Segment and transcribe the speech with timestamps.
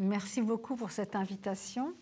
[0.00, 1.94] Merci beaucoup pour cette invitation.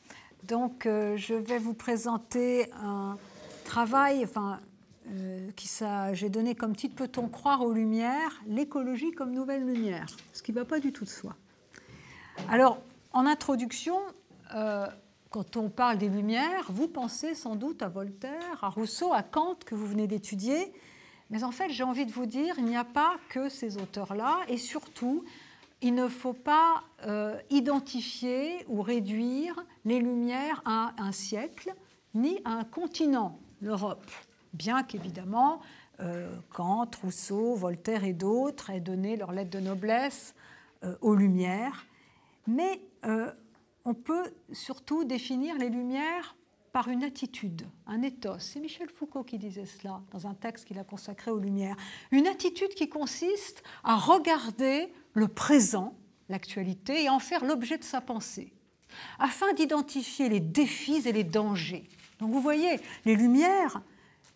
[0.44, 3.18] Donc, euh, je vais vous présenter un
[3.64, 4.61] travail, enfin,
[5.11, 5.50] euh,
[6.14, 10.59] j'ai donné comme titre Peut-on croire aux lumières L'écologie comme nouvelle lumière, ce qui ne
[10.59, 11.36] va pas du tout de soi.
[12.48, 12.80] Alors,
[13.12, 13.98] en introduction,
[14.54, 14.86] euh,
[15.29, 19.56] quand on parle des lumières, vous pensez sans doute à Voltaire, à Rousseau, à Kant
[19.66, 20.72] que vous venez d'étudier,
[21.29, 24.40] mais en fait, j'ai envie de vous dire, il n'y a pas que ces auteurs-là,
[24.48, 25.24] et surtout,
[25.82, 31.74] il ne faut pas euh, identifier ou réduire les Lumières à un siècle,
[32.14, 34.10] ni à un continent, l'Europe,
[34.52, 35.60] bien qu'évidemment,
[36.00, 40.34] euh, Kant, Rousseau, Voltaire et d'autres aient donné leur lettre de noblesse
[40.84, 41.87] euh, aux Lumières.
[42.46, 42.80] Mais
[43.84, 46.37] on peut surtout définir les Lumières
[46.73, 48.38] par une attitude, un ethos.
[48.38, 51.76] C'est Michel Foucault qui disait cela dans un texte qu'il a consacré aux Lumières.
[52.10, 55.95] Une attitude qui consiste à regarder le présent,
[56.29, 58.52] l'actualité, et en faire l'objet de sa pensée,
[59.19, 61.88] afin d'identifier les défis et les dangers.
[62.19, 63.82] Donc vous voyez, les Lumières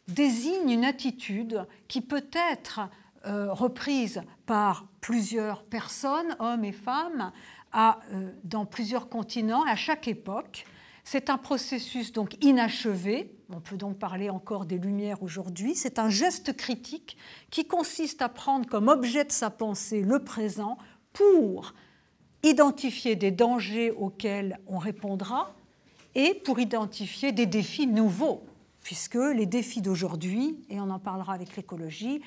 [0.09, 2.81] désignent une attitude qui peut être
[3.27, 7.33] euh, reprise par plusieurs personnes, hommes et femmes,
[7.75, 10.65] euh, dans plusieurs continents, à chaque époque,
[11.07, 16.11] c'est un processus donc inachevé, on peut donc parler encore des Lumières aujourd'hui, c'est un
[16.11, 17.17] geste critique
[17.51, 20.79] qui consiste à prendre comme objet de sa pensée le présent
[21.13, 21.75] pour
[22.43, 25.55] identifier des dangers auxquels on répondra
[26.17, 28.43] et pour identifier des défis nouveaux,
[28.83, 32.21] puisque les défis d'aujourd'hui, et on en parlera avec l'écologie,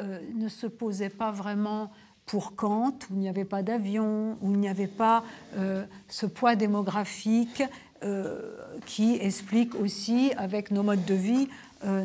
[0.00, 1.90] euh, ne se posaient pas vraiment
[2.26, 5.24] pour Kant, où il n'y avait pas d'avion, où il n'y avait pas
[5.56, 7.62] euh, ce poids démographique,
[8.84, 11.48] qui explique aussi, avec nos modes de vie,
[11.84, 12.04] euh,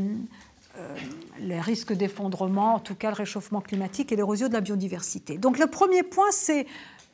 [0.77, 0.95] euh,
[1.39, 5.37] les risques d'effondrement, en tout cas le réchauffement climatique et l'érosion de la biodiversité.
[5.37, 6.65] Donc le premier point, c'est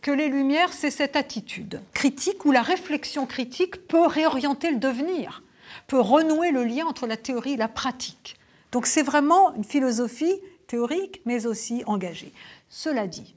[0.02, 5.42] que les Lumières, c'est cette attitude critique où la réflexion critique peut réorienter le devenir,
[5.88, 8.38] peut renouer le lien entre la théorie et la pratique.
[8.72, 12.34] Donc c'est vraiment une philosophie théorique, mais aussi engagée.
[12.70, 13.34] Cela dit,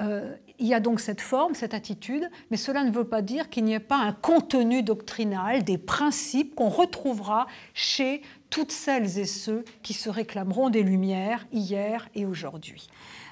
[0.00, 3.48] euh, il y a donc cette forme, cette attitude, mais cela ne veut pas dire
[3.48, 9.24] qu'il n'y ait pas un contenu doctrinal, des principes qu'on retrouvera chez toutes celles et
[9.24, 12.88] ceux qui se réclameront des Lumières hier et aujourd'hui.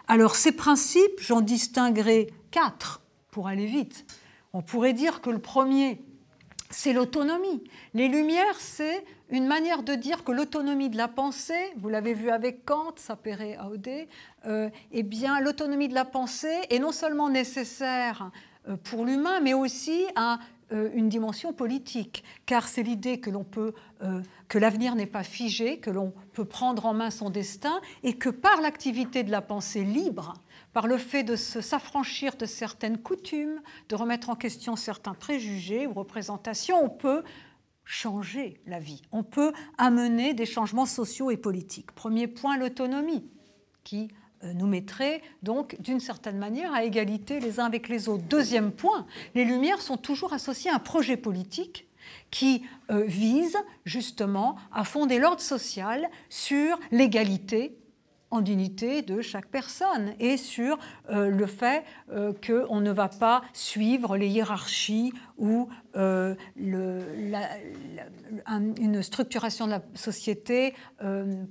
[0.09, 4.05] Alors ces principes, j'en distinguerai quatre pour aller vite.
[4.53, 6.01] On pourrait dire que le premier,
[6.73, 7.63] c'est l'autonomie.
[7.95, 12.31] Les Lumières, c'est une manière de dire que l'autonomie de la pensée, vous l'avez vu
[12.31, 13.89] avec Kant, Sapere Aude,
[14.47, 18.31] euh, eh bien, l'autonomie de la pensée est non seulement nécessaire
[18.69, 20.39] euh, pour l'humain, mais aussi à
[20.73, 23.75] euh, une dimension politique, car c'est l'idée que l'on peut,
[24.49, 28.31] que l'avenir n'est pas figé, que l'on peut prendre en main son destin, et que
[28.31, 30.35] par l'activité de la pensée libre,
[30.73, 35.93] par le fait de s'affranchir de certaines coutumes, de remettre en question certains préjugés ou
[35.93, 37.23] représentations, on peut
[37.85, 39.03] changer la vie.
[39.13, 41.93] On peut amener des changements sociaux et politiques.
[41.93, 43.25] Premier point, l'autonomie,
[43.85, 44.09] qui
[44.45, 48.25] euh, nous mettrait donc d'une certaine manière à égalité les uns avec les autres.
[48.25, 51.87] Deuxième point, les Lumières sont toujours associées à un projet politique
[52.31, 57.77] qui euh, vise justement à fonder l'ordre social sur l'égalité
[58.33, 60.79] en dignité de chaque personne et sur
[61.11, 67.43] euh, le fait euh, qu'on ne va pas suivre les hiérarchies ou euh, une
[69.03, 70.75] structuration de la société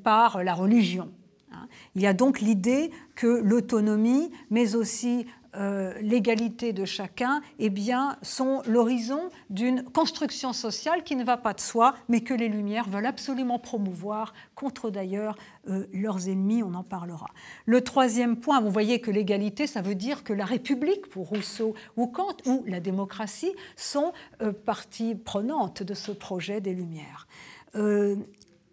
[0.03, 1.12] par la religion.
[1.52, 1.68] Hein.
[1.96, 8.17] Il y a donc l'idée que l'autonomie, mais aussi euh, l'égalité de chacun eh bien,
[8.22, 12.88] sont l'horizon d'une construction sociale qui ne va pas de soi, mais que les Lumières
[12.88, 15.38] veulent absolument promouvoir contre d'ailleurs
[15.69, 17.28] euh, leurs ennemis, on en parlera.
[17.66, 21.73] Le troisième point, vous voyez que l'égalité, ça veut dire que la République, pour Rousseau
[21.97, 27.28] ou Kant, ou la démocratie, sont euh, partie prenante de ce projet des Lumières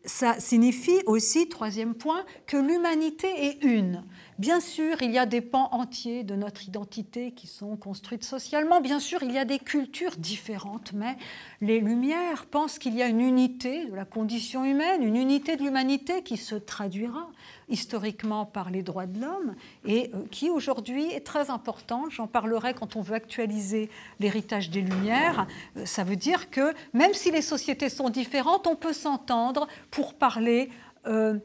[0.09, 4.05] ça signifie aussi, troisième point, que l'humanité est une.
[4.39, 8.81] Bien sûr, il y a des pans entiers de notre identité qui sont construites socialement.
[8.81, 11.17] Bien sûr, il y a des cultures différentes, mais
[11.61, 15.65] les Lumières pensent qu'il y a une unité de la condition humaine, une unité de
[15.65, 17.29] l'humanité qui se traduira
[17.69, 22.13] historiquement par les droits de l'homme et euh, qui aujourd'hui est très importante.
[22.13, 23.91] J'en parlerai quand on veut actualiser
[24.21, 25.49] l'héritage des Lumières.
[25.77, 30.15] Euh, ça veut dire que même si les sociétés sont différentes, on peut s'entendre pour
[30.15, 30.71] parler
[31.07, 31.39] euh,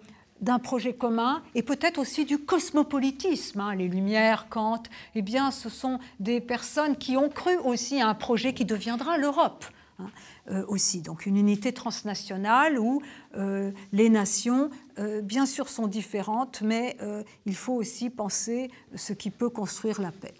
[0.43, 3.61] d'un projet commun et peut-être aussi du cosmopolitisme.
[3.61, 3.75] Hein.
[3.75, 4.83] Les Lumières, Kant,
[5.15, 9.17] eh bien, ce sont des personnes qui ont cru aussi à un projet qui deviendra
[9.17, 9.65] l'Europe.
[9.99, 10.09] Hein,
[10.49, 11.01] euh, aussi.
[11.01, 13.03] Donc une unité transnationale où
[13.37, 16.97] euh, les nations, euh, bien sûr, sont différentes, mais
[17.45, 20.33] il faut aussi penser ce qui peut construire la paix.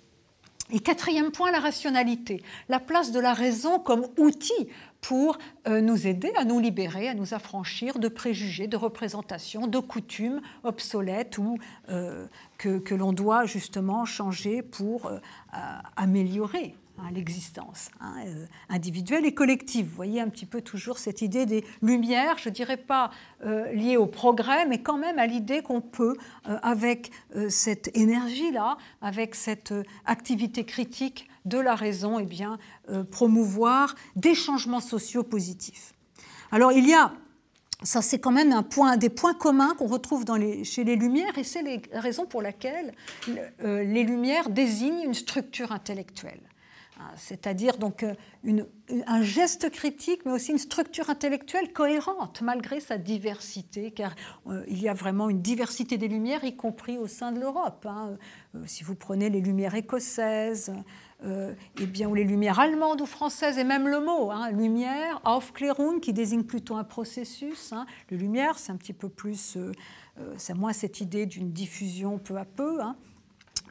[0.72, 4.70] Et quatrième point, la rationalité, la place de la raison comme outil
[5.04, 9.80] pour euh, nous aider à nous libérer, à nous affranchir de préjugés, de représentations, de
[9.80, 11.60] coutumes obsolètes ou
[11.90, 12.26] euh,
[12.58, 15.20] que, l'on doit justement changer pour euh,
[15.98, 19.88] améliorer Hein, l'existence hein, euh, individuelle et collective.
[19.88, 23.10] Vous voyez un petit peu toujours cette idée des lumières, je ne dirais pas
[23.44, 26.16] euh, liée au progrès, mais quand même à l'idée qu'on peut,
[26.48, 27.10] euh, avec
[27.50, 29.74] cette énergie-là, avec cette
[30.06, 32.60] activité critique de la raison, eh bien,
[33.10, 35.94] promouvoir des changements sociaux positifs.
[36.52, 37.12] Alors il y a
[37.82, 40.24] ça, c'est quand même un point, des points communs qu'on retrouve
[40.64, 42.94] chez les Lumières, et c'est la raison pour laquelle
[43.60, 46.40] les Lumières désignent une structure intellectuelle.
[47.04, 48.64] Hein, c'est-à-dire donc euh,
[49.08, 54.16] un geste critique, mais aussi une structure intellectuelle cohérente malgré sa diversité, car
[54.48, 57.86] euh, il y a vraiment une diversité des lumières, y compris au sein de l'Europe.
[57.90, 58.18] Hein.
[58.56, 60.74] Euh, si vous prenez les lumières écossaises,
[61.80, 66.02] eh bien, ou les lumières allemandes ou françaises, et même le mot, hein, lumière, Aufklärung,
[66.02, 67.72] qui désigne plutôt un processus.
[67.72, 67.86] Hein.
[68.10, 69.58] Le lumière, c'est un petit peu plus,
[70.36, 72.82] c'est moins cette idée d'une diffusion peu à peu.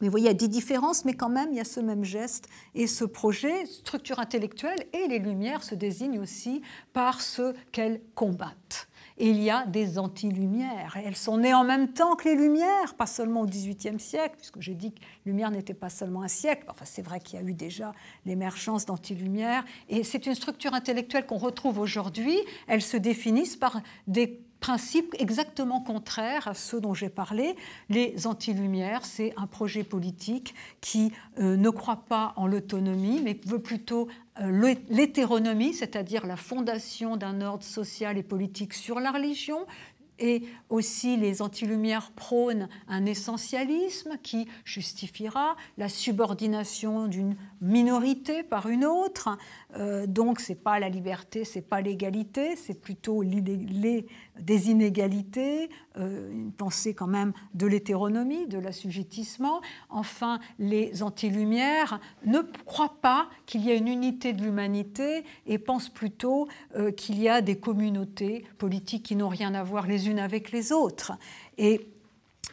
[0.03, 1.79] Mais vous voyez, il y a des différences, mais quand même, il y a ce
[1.79, 6.61] même geste et ce projet, structure intellectuelle, et les Lumières se désignent aussi
[6.93, 8.89] par ce qu'elles combattent.
[9.19, 10.99] Et il y a des anti-lumières.
[11.05, 14.61] Elles sont nées en même temps que les Lumières, pas seulement au XVIIIe siècle, puisque
[14.61, 16.65] j'ai dit que Lumière n'était pas seulement un siècle.
[16.69, 17.93] Enfin, c'est vrai qu'il y a eu déjà
[18.27, 19.65] l'émergence d'anti-lumières.
[19.89, 22.37] Et c'est une structure intellectuelle qu'on retrouve aujourd'hui.
[22.67, 27.57] Elles se définissent par des principes exactement contraires à ceux dont j'ai parlé.
[27.91, 33.59] Les anti-lumières, c'est un projet politique qui euh, ne croit pas en l'autonomie, mais veut
[33.59, 34.07] plutôt
[34.41, 39.67] euh, l'hétéronomie, c'est-à-dire la fondation d'un ordre social et politique sur la religion,
[40.21, 48.85] et aussi les antilumières prônent un essentialisme qui justifiera la subordination d'une minorité par une
[48.85, 49.39] autre.
[49.77, 54.07] Euh, donc c'est pas la liberté, c'est pas l'égalité, c'est plutôt les,
[54.39, 59.61] des inégalités, euh, une pensée quand même de l'hétéronomie, de l'assujettissement.
[59.89, 65.89] Enfin, les antilumières ne croient pas qu'il y a une unité de l'humanité et pensent
[65.89, 70.19] plutôt euh, qu'il y a des communautés politiques qui n'ont rien à voir les unes
[70.19, 71.13] avec les autres.
[71.59, 71.87] Et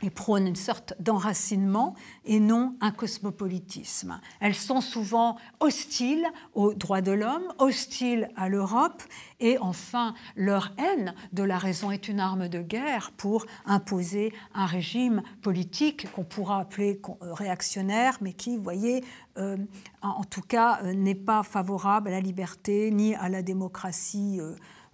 [0.01, 4.19] et prônent une sorte d'enracinement et non un cosmopolitisme.
[4.40, 9.04] Elles sont souvent hostiles aux droits de l'homme, hostiles à l'Europe,
[9.40, 14.66] et enfin leur haine de la raison est une arme de guerre pour imposer un
[14.66, 19.04] régime politique qu'on pourra appeler euh, réactionnaire, mais qui, vous voyez,
[19.38, 19.57] euh,
[20.02, 24.40] en tout cas euh, n'est pas favorable à la liberté ni à la démocratie,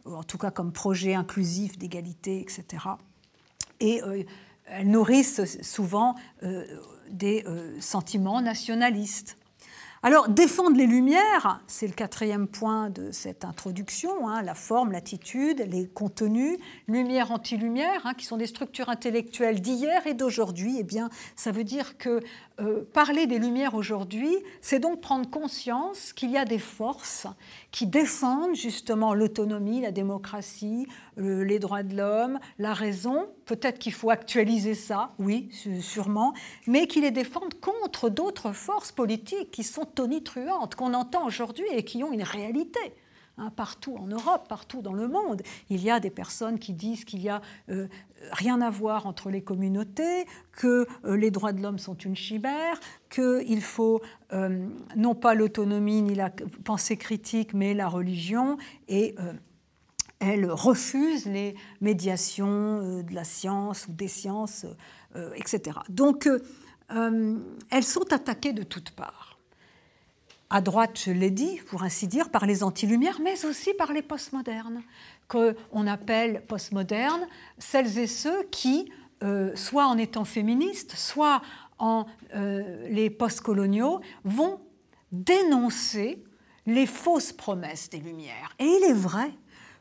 [0.06, 2.88] en tout cas comme projet inclusif d'égalité, etc.
[3.80, 4.02] Et
[4.66, 6.66] elles nourrissent souvent euh,
[7.10, 9.38] des euh, sentiments nationalistes.
[10.04, 15.66] Alors, défendre les Lumières, c'est le quatrième point de cette introduction, hein, la forme, l'attitude,
[15.68, 20.78] les contenus, lumière, anti-lumière, hein, qui sont des structures intellectuelles d'hier et d'aujourd'hui.
[20.80, 22.20] Eh bien, ça veut dire que
[22.60, 27.28] euh, parler des Lumières aujourd'hui, c'est donc prendre conscience qu'il y a des forces
[27.72, 30.88] qui défendent justement l'autonomie, la démocratie,
[31.18, 33.28] les droits de l'homme, la raison.
[33.46, 35.50] Peut-être qu'il faut actualiser ça, oui,
[35.82, 36.34] sûrement,
[36.68, 41.84] mais qui les défendent contre d'autres forces politiques qui sont tonitruantes, qu'on entend aujourd'hui et
[41.84, 42.94] qui ont une réalité.
[43.38, 45.42] Hein, partout en Europe, partout dans le monde.
[45.70, 47.90] Il y a des personnes qui disent qu'il n'y a euh,
[48.32, 52.80] rien à voir entre les communautés, que euh, les droits de l'homme sont une chimère,
[53.10, 54.02] qu'il faut
[54.32, 56.30] euh, non pas l'autonomie ni la
[56.64, 58.58] pensée critique, mais la religion.
[58.88, 59.16] Et
[60.20, 64.66] elles refusent les médiations de la science ou des sciences,
[65.36, 65.80] etc.
[65.90, 66.30] Donc,
[66.90, 69.35] elles sont attaquées de toutes parts
[70.50, 74.02] à droite, je l'ai dit, pour ainsi dire, par les anti-lumières, mais aussi par les
[74.02, 74.84] postmodernes,
[75.28, 78.92] qu'on appelle postmodernes celles et ceux qui,
[79.24, 81.42] euh, soit en étant féministes, soit
[81.80, 84.60] en euh, les postcoloniaux, vont
[85.12, 86.24] dénoncer
[86.66, 88.56] les fausses promesses des Lumières.
[88.60, 89.32] Et il est vrai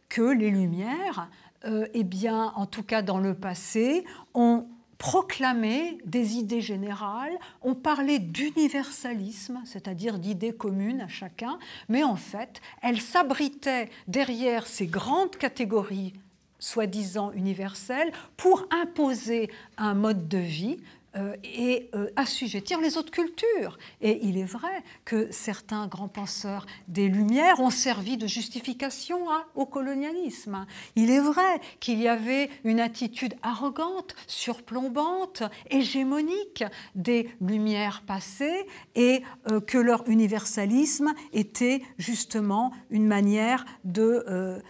[0.09, 1.29] que les Lumières,
[1.65, 4.05] euh, eh bien, en tout cas dans le passé,
[4.35, 4.64] ont
[5.05, 11.59] proclamé des idées générales, on parlait d'universalisme, c'est-à-dire d'idées communes à chacun,
[11.91, 16.15] mais en fait, elles s'abritaient derrière ces grandes catégories
[16.59, 20.79] soi-disant universelles pour imposer un mode de vie
[21.17, 23.79] euh, et euh, assujettir les autres cultures.
[24.01, 29.45] Et il est vrai que certains grands penseurs des Lumières ont servi de justification hein,
[29.55, 30.67] au colonialisme.
[30.97, 36.65] Il est vrai qu'il y avait une attitude arrogante, surplombante, hégémonique
[36.97, 38.67] des Lumières passées
[38.97, 44.63] et euh, que leur universalisme était justement une manière de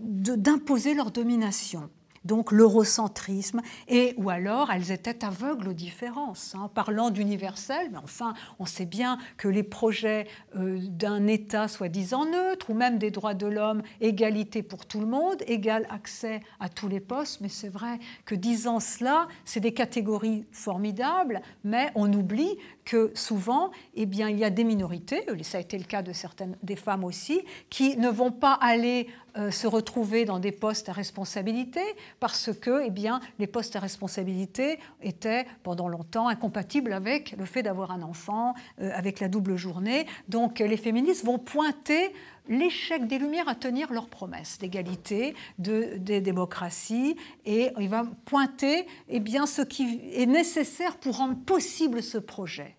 [0.00, 1.90] d'imposer leur domination
[2.28, 6.54] donc l'eurocentrisme, et ou alors elles étaient aveugles aux différences.
[6.54, 6.70] Hein.
[6.72, 12.70] Parlant d'universel, mais enfin, on sait bien que les projets euh, d'un État soi-disant neutre,
[12.70, 16.86] ou même des droits de l'homme, égalité pour tout le monde, égal accès à tous
[16.86, 22.58] les postes, mais c'est vrai que disant cela, c'est des catégories formidables, mais on oublie
[22.84, 26.12] que souvent, eh bien, il y a des minorités, ça a été le cas de
[26.12, 29.08] certaines des femmes aussi, qui ne vont pas aller
[29.50, 31.80] se retrouver dans des postes à responsabilité
[32.20, 37.62] parce que eh bien, les postes à responsabilité étaient pendant longtemps incompatibles avec le fait
[37.62, 40.06] d'avoir un enfant, euh, avec la double journée.
[40.28, 42.12] Donc les féministes vont pointer
[42.48, 48.86] l'échec des Lumières à tenir leurs promesses d'égalité, de, des démocraties, et il va pointer
[49.08, 52.74] eh bien, ce qui est nécessaire pour rendre possible ce projet.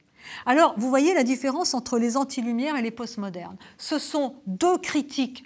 [0.46, 3.58] Alors, vous voyez la différence entre les anti-lumières et les postmodernes.
[3.78, 5.44] Ce sont deux critiques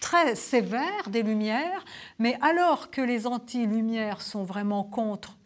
[0.00, 1.84] très sévères des Lumières,
[2.18, 5.36] mais alors que les anti-Lumières sont vraiment contre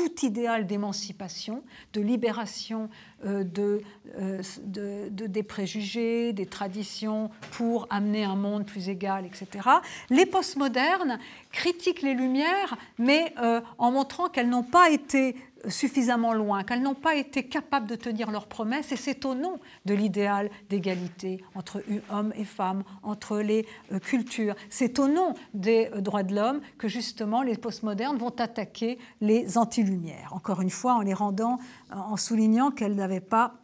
[0.00, 2.88] tout idéal d'émancipation, de libération
[3.26, 9.68] euh, euh, de, des préjugés, des traditions pour amener un monde plus égal, etc.
[10.08, 11.18] Les postmodernes
[11.52, 15.36] critiquent les Lumières, mais euh, en montrant qu'elles n'ont pas été
[15.68, 19.58] suffisamment loin, qu'elles n'ont pas été capables de tenir leurs promesses, et c'est au nom
[19.84, 25.90] de l'idéal d'égalité entre hommes et femmes, entre les euh, cultures, c'est au nom des
[25.94, 30.94] euh, droits de l'homme que justement les postmodernes vont attaquer les anti-lumières, encore une fois
[30.94, 31.58] en les rendant,
[31.90, 33.59] en soulignant qu'elles n'avaient pas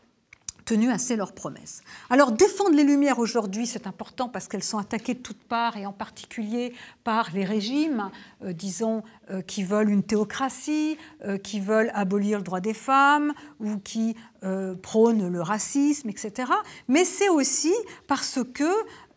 [0.67, 1.83] tenu assez leurs promesses.
[2.11, 5.87] Alors défendre les Lumières aujourd'hui, c'est important parce qu'elles sont attaquées de toutes parts et
[5.87, 8.11] en particulier par les régimes,
[8.45, 13.33] euh, disons, euh, qui veulent une théocratie, euh, qui veulent abolir le droit des femmes
[13.61, 14.15] ou qui
[14.81, 16.53] prônent le racisme, etc.
[16.87, 17.75] Mais c'est aussi
[18.07, 18.71] parce que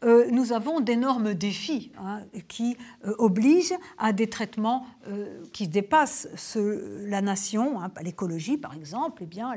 [0.03, 6.27] euh, nous avons d'énormes défis hein, qui euh, obligent à des traitements euh, qui dépassent
[6.55, 7.81] la nation.
[7.81, 9.53] Hein, l'écologie, par exemple, eh bien,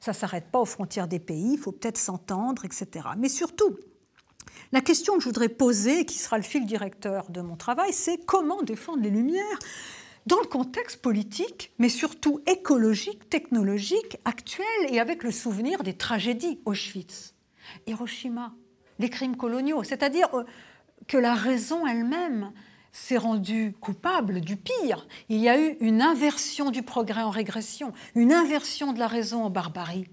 [0.00, 3.08] ça ne s'arrête pas aux frontières des pays, il faut peut-être s'entendre, etc.
[3.18, 3.76] Mais surtout,
[4.72, 8.24] la question que je voudrais poser, qui sera le fil directeur de mon travail, c'est
[8.24, 9.58] comment défendre les Lumières
[10.26, 16.58] dans le contexte politique, mais surtout écologique, technologique, actuel, et avec le souvenir des tragédies
[16.64, 17.34] Auschwitz,
[17.86, 18.54] Hiroshima,
[18.98, 19.82] les crimes coloniaux.
[19.84, 20.44] C'est-à-dire euh,
[21.06, 22.52] que la raison elle-même
[22.92, 25.06] s'est rendue coupable du pire.
[25.28, 29.42] Il y a eu une inversion du progrès en régression, une inversion de la raison
[29.42, 30.06] en barbarie.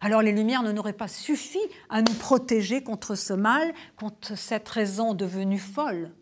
[0.00, 4.68] Alors les Lumières ne n'auraient pas suffi à nous protéger contre ce mal, contre cette
[4.68, 6.12] raison devenue folle.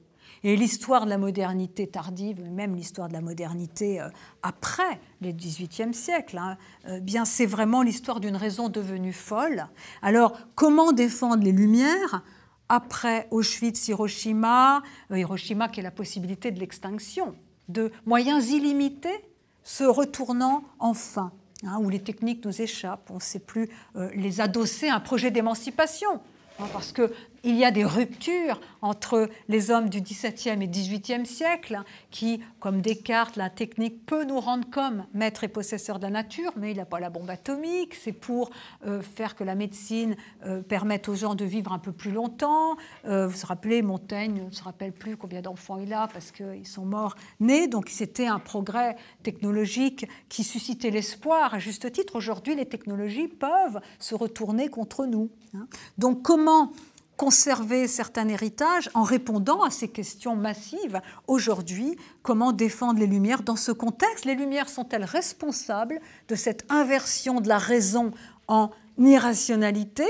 [0.46, 4.08] Et l'histoire de la modernité tardive, même l'histoire de la modernité euh,
[4.42, 6.38] après les XVIIIe siècle,
[6.86, 9.66] euh, bien c'est vraiment l'histoire d'une raison devenue folle.
[10.02, 12.22] Alors comment défendre les Lumières
[12.68, 17.34] après Auschwitz, Hiroshima, euh, Hiroshima qui est la possibilité de l'extinction,
[17.70, 19.24] de moyens illimités
[19.62, 21.32] se retournant enfin,
[21.66, 23.70] hein, où les techniques nous échappent, on ne sait plus
[24.14, 26.20] les adosser à un projet d'émancipation.
[26.60, 27.10] Hein, parce que
[27.44, 32.80] il y a des ruptures entre les hommes du XVIIe et XVIIIe siècle qui, comme
[32.80, 36.78] Descartes, la technique peut nous rendre comme maître et possesseur de la nature, mais il
[36.78, 37.94] n'a pas la bombe atomique.
[37.94, 38.50] C'est pour
[38.86, 42.76] euh, faire que la médecine euh, permette aux gens de vivre un peu plus longtemps.
[43.06, 46.66] Euh, vous vous rappelez, Montaigne ne se rappelle plus combien d'enfants il a parce qu'ils
[46.66, 47.68] sont morts nés.
[47.68, 52.16] Donc c'était un progrès technologique qui suscitait l'espoir à juste titre.
[52.16, 55.30] Aujourd'hui, les technologies peuvent se retourner contre nous.
[55.54, 55.66] Hein.
[55.98, 56.72] Donc comment
[57.16, 61.00] conserver certains héritages en répondant à ces questions massives.
[61.26, 64.24] Aujourd'hui, comment défendre les Lumières dans ce contexte?
[64.24, 68.12] Les Lumières sont-elles responsables de cette inversion de la raison
[68.48, 70.04] en irrationalité?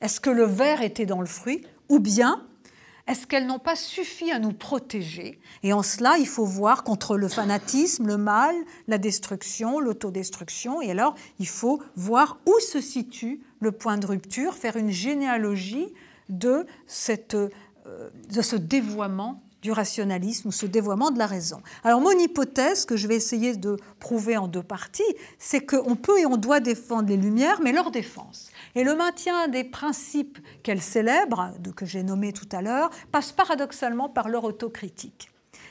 [0.00, 1.62] Est-ce que le verre était dans le fruit?
[1.88, 2.46] Ou bien
[3.06, 5.40] est-ce qu'elles n'ont pas suffi à nous protéger?
[5.64, 8.54] Et en cela, il faut voir contre le fanatisme, le mal,
[8.86, 10.80] la destruction, l'autodestruction.
[10.80, 15.92] Et alors, il faut voir où se situe le point de rupture, faire une généalogie
[16.30, 21.60] de, cette, euh, de ce dévoiement du rationalisme ou ce dévoiement de la raison.
[21.84, 25.02] Alors mon hypothèse, que je vais essayer de prouver en deux parties,
[25.38, 28.50] c'est qu'on peut et on doit défendre les Lumières, mais leur défense.
[28.74, 34.08] Et le maintien des principes qu'elles célèbrent, que j'ai nommés tout à l'heure, passe paradoxalement
[34.08, 35.30] par leur autocritique.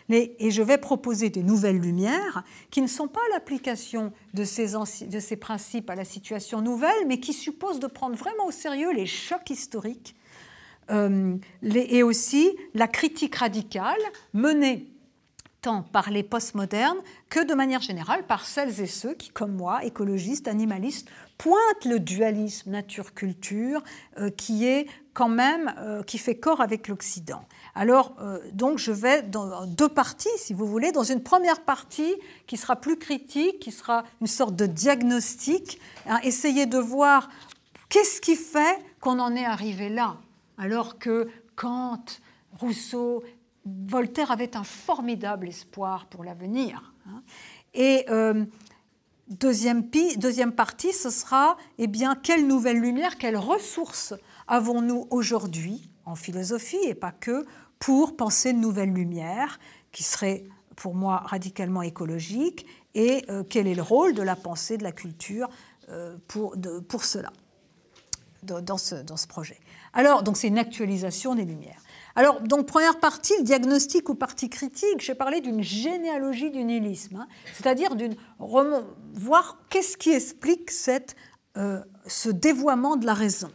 [0.10, 5.36] et je vais proposer des nouvelles lumières qui ne sont pas l'application de de ces
[5.36, 9.50] principes à la situation nouvelle, mais qui supposent de prendre vraiment au sérieux les chocs
[9.50, 10.16] historiques
[10.92, 14.00] euh, et aussi la critique radicale
[14.34, 14.88] menée
[15.62, 19.84] tant par les postmodernes que de manière générale par celles et ceux qui, comme moi,
[19.84, 23.84] écologistes, animalistes, pointent le dualisme nature-culture
[24.18, 27.44] euh, qui est quand même, euh, qui fait corps avec l'Occident.
[27.76, 28.16] Alors,
[28.54, 30.92] donc, je vais dans deux parties, si vous voulez.
[30.92, 32.16] Dans une première partie
[32.48, 37.30] qui sera plus critique, qui sera une sorte de diagnostic, hein, essayer de voir
[37.90, 40.18] qu'est-ce qui fait qu'on en est arrivé là,
[40.60, 42.06] alors que Kant,
[42.60, 43.24] Rousseau
[43.66, 46.94] Voltaire avait un formidable espoir pour l'avenir.
[47.08, 47.24] Hein.
[47.74, 48.46] Et euh,
[49.28, 54.14] deuxième, deuxième, partie, ce sera eh bien, quelle nouvelle lumière, quelles ressources
[54.48, 57.46] avons-nous aujourd'hui en philosophie et pas que
[57.78, 59.60] pour penser une nouvelle lumière
[59.92, 60.44] qui serait
[60.76, 64.92] pour moi radicalement écologique et euh, quel est le rôle de la pensée, de la
[64.92, 65.50] culture
[65.90, 66.56] euh, pour,
[66.88, 67.32] pour, cela,
[68.44, 69.60] dans ce, dans ce projet.
[69.94, 71.82] Alors, donc c'est une actualisation des lumières.
[72.16, 77.16] Alors, donc, première partie, le diagnostic ou partie critique, j'ai parlé d'une généalogie du nihilisme,
[77.18, 77.28] hein.
[77.54, 81.16] c'est-à-dire d'une voir qu'est-ce qui explique cette,
[81.58, 83.50] euh, ce dévoiement de la raison.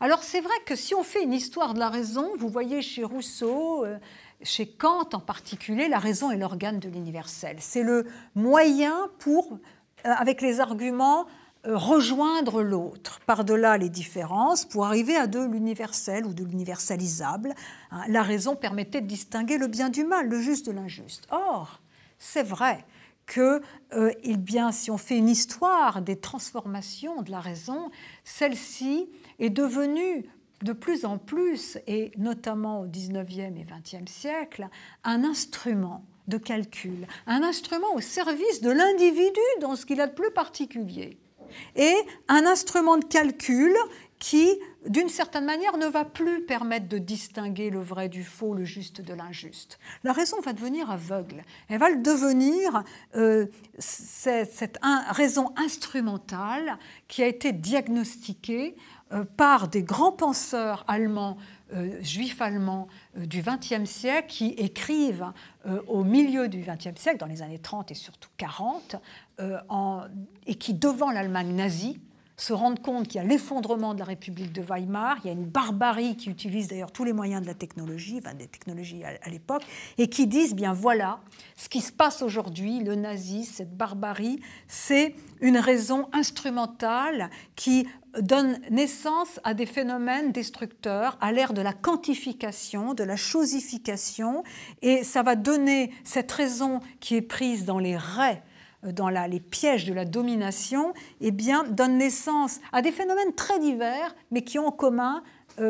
[0.00, 3.04] Alors, c'est vrai que si on fait une histoire de la raison, vous voyez chez
[3.04, 3.98] Rousseau, euh,
[4.42, 7.56] chez Kant en particulier, la raison est l'organe de l'universel.
[7.58, 9.58] C'est le moyen pour, euh,
[10.04, 11.26] avec les arguments,
[11.64, 17.54] rejoindre l'autre par-delà les différences pour arriver à de l'universel ou de l'universalisable.
[17.90, 21.26] Hein, la raison permettait de distinguer le bien du mal, le juste de l'injuste.
[21.30, 21.80] Or,
[22.18, 22.84] c'est vrai
[23.26, 23.60] que
[23.92, 27.90] euh, bien, si on fait une histoire des transformations de la raison,
[28.24, 30.24] celle-ci est devenue
[30.62, 34.68] de plus en plus, et notamment au XIXe et XXe siècle,
[35.04, 40.12] un instrument de calcul, un instrument au service de l'individu dans ce qu'il a de
[40.12, 41.18] plus particulier
[41.76, 41.94] et
[42.28, 43.74] un instrument de calcul
[44.18, 48.64] qui, d'une certaine manière, ne va plus permettre de distinguer le vrai du faux, le
[48.64, 49.78] juste de l'injuste.
[50.02, 51.44] La raison va devenir aveugle.
[51.68, 52.82] Elle va devenir
[53.14, 53.46] euh,
[53.78, 54.78] cette,
[55.10, 58.76] raison instrumentale qui a été diagnostiquée
[59.12, 61.38] euh, par des grands penseurs allemands,
[62.00, 65.32] juifs allemands du XXe siècle, qui écrivent
[65.86, 68.96] au milieu du XXe siècle, dans les années 30 et surtout 40,
[69.40, 69.58] euh,
[70.46, 72.00] et qui, devant l'Allemagne nazie,
[72.36, 75.32] se rendent compte qu'il y a l'effondrement de la République de Weimar, il y a
[75.32, 79.28] une barbarie qui utilise d'ailleurs tous les moyens de la technologie, enfin des technologies à,
[79.28, 79.64] l'époque,
[79.98, 81.20] et qui disent, bien voilà,
[81.56, 87.88] ce qui se passe aujourd'hui, le nazisme, cette barbarie, c'est une raison instrumentale qui
[88.20, 94.44] donne naissance à des phénomènes destructeurs, à l'ère de la quantification, de la chosification,
[94.82, 98.42] et ça va donner cette raison qui est prise dans les raies
[98.84, 103.58] euh, dans les pièges de la domination, eh bien, donne naissance à des phénomènes très
[103.58, 105.22] divers, mais qui ont en commun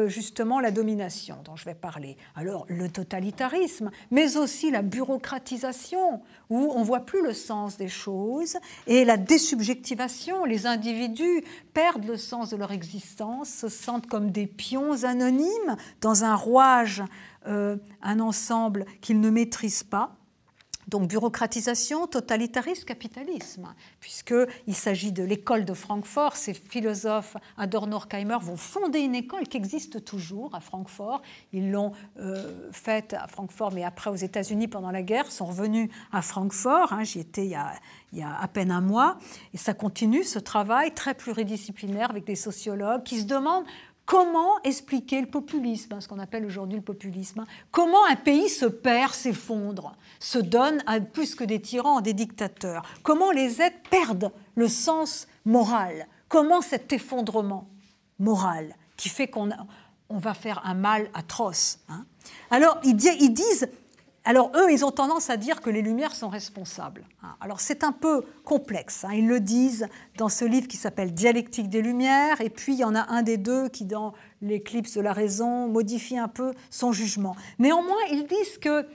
[0.06, 2.16] justement la domination dont je vais parler.
[2.34, 8.56] Alors le totalitarisme, mais aussi la bureaucratisation, où on voit plus le sens des choses,
[8.86, 10.44] et la désubjectivation.
[10.44, 16.24] Les individus perdent le sens de leur existence, se sentent comme des pions anonymes dans
[16.24, 17.02] un rouage,
[17.46, 20.17] euh, un ensemble qu'ils ne maîtrisent pas.
[20.88, 23.68] Donc bureaucratisation, totalitarisme, capitalisme,
[24.00, 26.34] puisqu'il s'agit de l'école de Francfort.
[26.34, 31.20] Ces philosophes Adorno, Horkheimer vont fonder une école qui existe toujours à Francfort.
[31.52, 35.90] Ils l'ont euh, faite à Francfort, mais après aux États-Unis pendant la guerre, sont revenus
[36.10, 36.94] à Francfort.
[36.94, 39.18] Hein, j'y étais il y a à peine un mois.
[39.52, 43.66] Et ça continue, ce travail très pluridisciplinaire avec des sociologues qui se demandent
[44.08, 48.64] Comment expliquer le populisme, hein, ce qu'on appelle aujourd'hui le populisme Comment un pays se
[48.64, 52.86] perd, s'effondre, se donne à plus que des tyrans, des dictateurs?
[53.02, 56.06] Comment les êtres perdent le sens moral?
[56.28, 57.68] Comment cet effondrement
[58.18, 59.50] moral qui fait qu'on
[60.08, 62.06] on va faire un mal atroce hein?
[62.50, 63.68] Alors ils disent
[64.28, 67.06] alors eux, ils ont tendance à dire que les Lumières sont responsables.
[67.22, 67.34] Hein.
[67.40, 69.04] Alors c'est un peu complexe.
[69.04, 69.14] Hein.
[69.14, 69.88] Ils le disent
[70.18, 73.22] dans ce livre qui s'appelle Dialectique des Lumières, et puis il y en a un
[73.22, 74.12] des deux qui, dans
[74.42, 77.36] l'éclipse de la raison, modifie un peu son jugement.
[77.58, 78.86] Néanmoins, ils disent que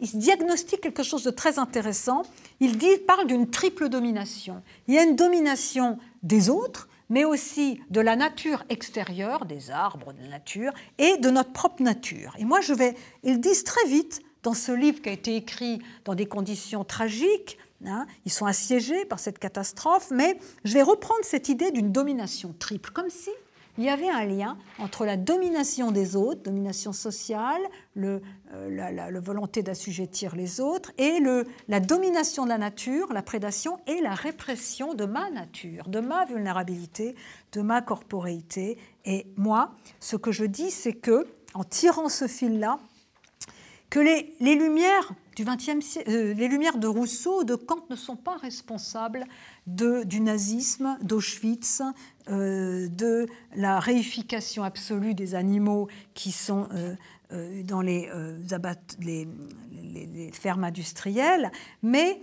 [0.00, 2.22] ils diagnostiquent quelque chose de très intéressant.
[2.60, 4.62] Ils parlent d'une triple domination.
[4.88, 10.14] Il y a une domination des autres, mais aussi de la nature extérieure, des arbres,
[10.14, 12.34] de la nature, et de notre propre nature.
[12.38, 15.80] Et moi, je vais, ils disent très vite, dans ce livre qui a été écrit
[16.04, 17.58] dans des conditions tragiques.
[17.84, 22.54] Hein, ils sont assiégés par cette catastrophe, mais je vais reprendre cette idée d'une domination
[22.58, 23.30] triple, comme si
[23.78, 27.62] il y avait un lien entre la domination des autres, domination sociale,
[27.94, 28.20] le,
[28.52, 31.20] euh, la, volonté d'assujettir les autres, et
[31.68, 36.26] la domination de la nature, la prédation et la répression de ma nature, de ma
[36.26, 37.14] vulnérabilité,
[37.52, 38.76] de ma corporéité.
[39.06, 42.78] Et moi, ce que je dis, c'est que, en tirant ce fil-là,
[43.92, 48.16] que les, lumières du 20e siècle, euh, les lumières de Rousseau, de Kant ne sont
[48.16, 49.26] pas responsables
[49.66, 51.82] du nazisme, d'Auschwitz,
[52.30, 58.08] euh, de la réification absolue des animaux qui sont euh, dans les,
[58.98, 59.28] les,
[60.06, 61.52] les, fermes industrielles,
[61.82, 62.18] mais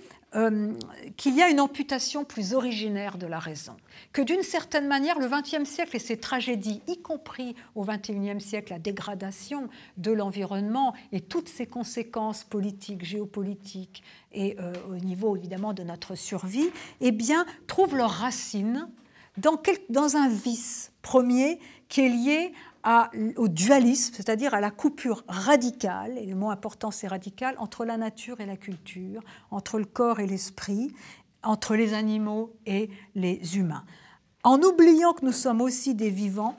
[1.18, 3.76] qu'il y a une amputation plus originaire de la raison.
[4.14, 8.74] Que d'une certaine manière, le XXe siècle et ses tragédies, y compris au XXIe siècle,
[8.74, 15.74] la dégradation de l'environnement et toutes ses conséquences politiques, géopolitiques et euh, au niveau évidemment
[15.74, 16.70] de notre survie,
[17.02, 18.88] eh bien, trouvent leurs racines
[19.38, 22.54] dans, dans un vice premier qui est lié
[23.36, 27.98] au dualisme, c'est-à-dire à la coupure radicale, et le mot important c'est radical, entre la
[27.98, 30.94] nature et la culture, entre le corps et l'esprit,
[31.44, 33.84] entre les animaux et les humains.
[34.44, 36.56] En oubliant que nous sommes aussi des vivants,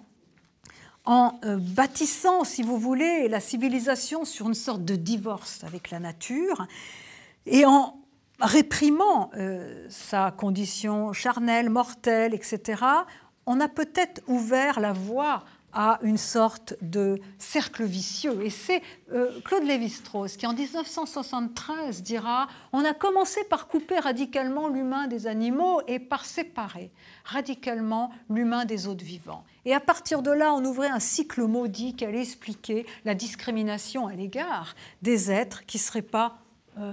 [1.06, 5.98] en euh, bâtissant, si vous voulez, la civilisation sur une sorte de divorce avec la
[5.98, 6.66] nature,
[7.46, 7.96] et en
[8.38, 12.83] réprimant euh, sa condition charnelle, mortelle, etc.,
[13.46, 18.44] on a peut-être ouvert la voie à une sorte de cercle vicieux.
[18.44, 24.68] Et c'est euh, Claude Lévi-Strauss qui, en 1973, dira On a commencé par couper radicalement
[24.68, 26.90] l'humain des animaux et par séparer
[27.24, 29.44] radicalement l'humain des autres vivants.
[29.64, 34.06] Et à partir de là, on ouvrait un cycle maudit qui allait expliquer la discrimination
[34.06, 36.38] à l'égard des êtres qui ne seraient pas.
[36.78, 36.92] Euh,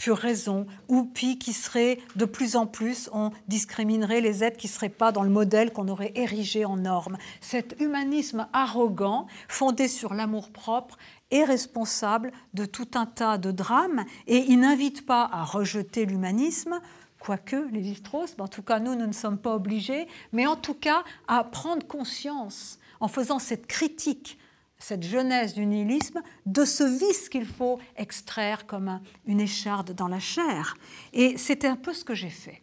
[0.00, 4.66] pure raison, ou puis qui serait de plus en plus, on discriminerait les êtres qui
[4.66, 7.18] ne seraient pas dans le modèle qu'on aurait érigé en norme.
[7.42, 10.96] Cet humanisme arrogant, fondé sur l'amour-propre,
[11.30, 16.80] est responsable de tout un tas de drames et il n'invite pas à rejeter l'humanisme,
[17.18, 20.72] quoique les strauss en tout cas nous, nous ne sommes pas obligés, mais en tout
[20.72, 24.38] cas à prendre conscience en faisant cette critique
[24.80, 30.18] cette jeunesse du nihilisme, de ce vice qu'il faut extraire comme une écharde dans la
[30.18, 30.76] chair.
[31.12, 32.62] Et c'était un peu ce que j'ai fait.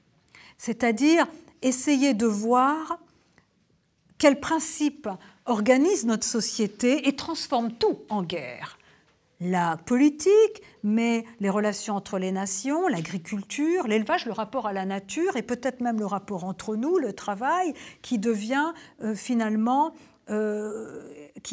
[0.58, 1.25] C'est-à-dire
[1.62, 2.99] essayer de voir
[4.17, 5.08] quels principes
[5.45, 8.77] organisent notre société et transforment tout en guerre.
[9.39, 15.38] La politique, mais les relations entre les nations, l'agriculture, l'élevage, le rapport à la nature
[15.38, 19.93] et peut-être même le rapport entre nous, le travail, qui devient euh, finalement
[20.32, 21.03] euh,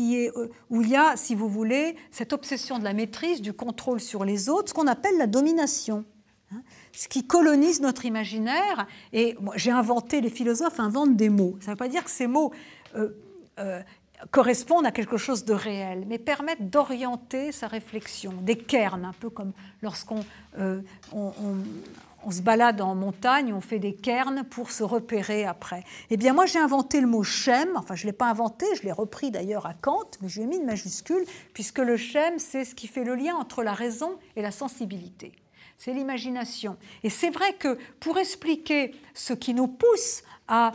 [0.00, 4.00] euh, où il y a, si vous voulez, cette obsession de la maîtrise, du contrôle
[4.00, 6.04] sur les autres, ce qu'on appelle la domination,
[6.52, 8.86] hein, ce qui colonise notre imaginaire.
[9.12, 11.56] Et j'ai inventé, les philosophes inventent des mots.
[11.60, 12.52] Ça ne veut pas dire que ces mots
[12.96, 13.82] euh,
[14.30, 19.28] correspondent à quelque chose de réel, mais permettent d'orienter sa réflexion, des cairns, un peu
[19.28, 20.24] comme lorsqu'on
[21.12, 21.32] on
[22.30, 25.84] se balade en montagne, on fait des cairns pour se repérer après.
[26.10, 27.68] Eh bien, moi, j'ai inventé le mot chem.
[27.76, 30.44] Enfin, je ne l'ai pas inventé, je l'ai repris d'ailleurs à Kant, mais je lui
[30.44, 33.72] ai mis une majuscule, puisque le chem, c'est ce qui fait le lien entre la
[33.72, 35.32] raison et la sensibilité.
[35.76, 36.76] C'est l'imagination.
[37.02, 40.72] Et c'est vrai que pour expliquer ce qui nous pousse à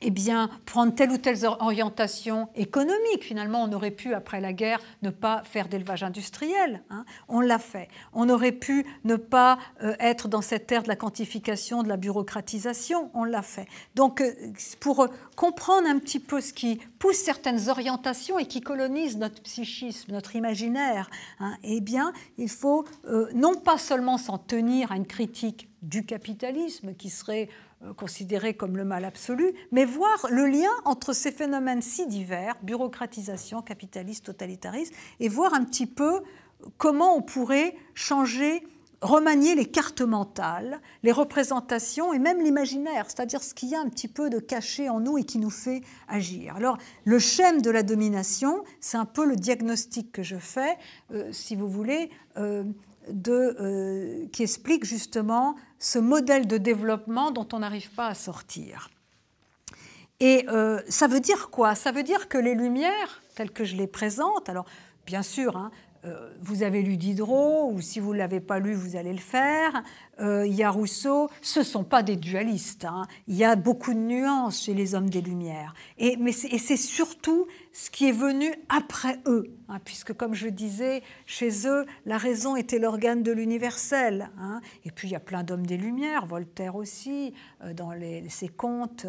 [0.00, 3.22] eh bien, prendre telle ou telle orientation économique.
[3.22, 6.82] Finalement, on aurait pu, après la guerre, ne pas faire d'élevage industriel.
[6.90, 7.04] Hein.
[7.28, 7.88] On l'a fait.
[8.12, 11.96] On aurait pu ne pas euh, être dans cette ère de la quantification, de la
[11.96, 13.10] bureaucratisation.
[13.12, 13.66] On l'a fait.
[13.96, 14.32] Donc, euh,
[14.78, 19.42] pour euh, comprendre un petit peu ce qui pousse certaines orientations et qui colonise notre
[19.42, 22.84] psychisme, notre imaginaire, hein, eh bien, il faut
[23.34, 27.48] non pas seulement s'en tenir à une critique du capitalisme qui serait
[27.96, 33.62] considéré comme le mal absolu, mais voir le lien entre ces phénomènes si divers, bureaucratisation,
[33.62, 36.22] capitalisme, totalitarisme, et voir un petit peu
[36.76, 38.66] comment on pourrait changer,
[39.00, 43.88] remanier les cartes mentales, les représentations et même l'imaginaire, c'est-à-dire ce qu'il y a un
[43.88, 46.56] petit peu de caché en nous et qui nous fait agir.
[46.56, 50.76] Alors, le schème de la domination, c'est un peu le diagnostic que je fais,
[51.12, 52.10] euh, si vous voulez.
[52.36, 52.64] Euh,
[53.28, 58.90] euh, qui explique justement ce modèle de développement dont on n'arrive pas à sortir.
[60.20, 61.74] Et euh, ça veut dire quoi?
[61.74, 64.66] Ça veut dire que les lumières, telles que je les présente, alors
[65.06, 65.70] bien sûr, hein,
[66.04, 69.18] euh, vous avez lu Diderot, ou si vous ne l'avez pas lu, vous allez le
[69.18, 69.82] faire.
[70.20, 72.84] Euh, il y a Rousseau, ce ne sont pas des dualistes.
[72.84, 73.06] Hein.
[73.28, 75.74] Il y a beaucoup de nuances chez les hommes des Lumières.
[75.98, 81.68] Et, c'est surtout ce qui est venu après eux, hein, puisque comme je disais, chez
[81.68, 84.30] eux, la raison était l'organe de l'universel.
[84.38, 84.60] Hein.
[84.84, 87.92] Et puis il y a plein d'hommes des Lumières, Voltaire aussi, euh, dans
[88.28, 89.06] ses contes,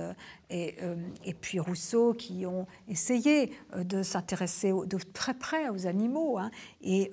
[0.51, 6.39] euh, et, puis Rousseau, qui ont essayé de s'intéresser de très près aux animaux,
[6.81, 7.11] et,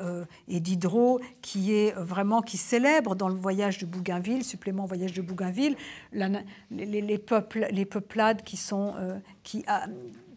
[0.49, 5.77] Diderot, qui est vraiment qui célèbre dans le voyage Bougainville, supplément voyage de Bougainville,
[6.13, 8.95] les, les, peuples, les peuplades qui sont
[9.43, 9.65] qui,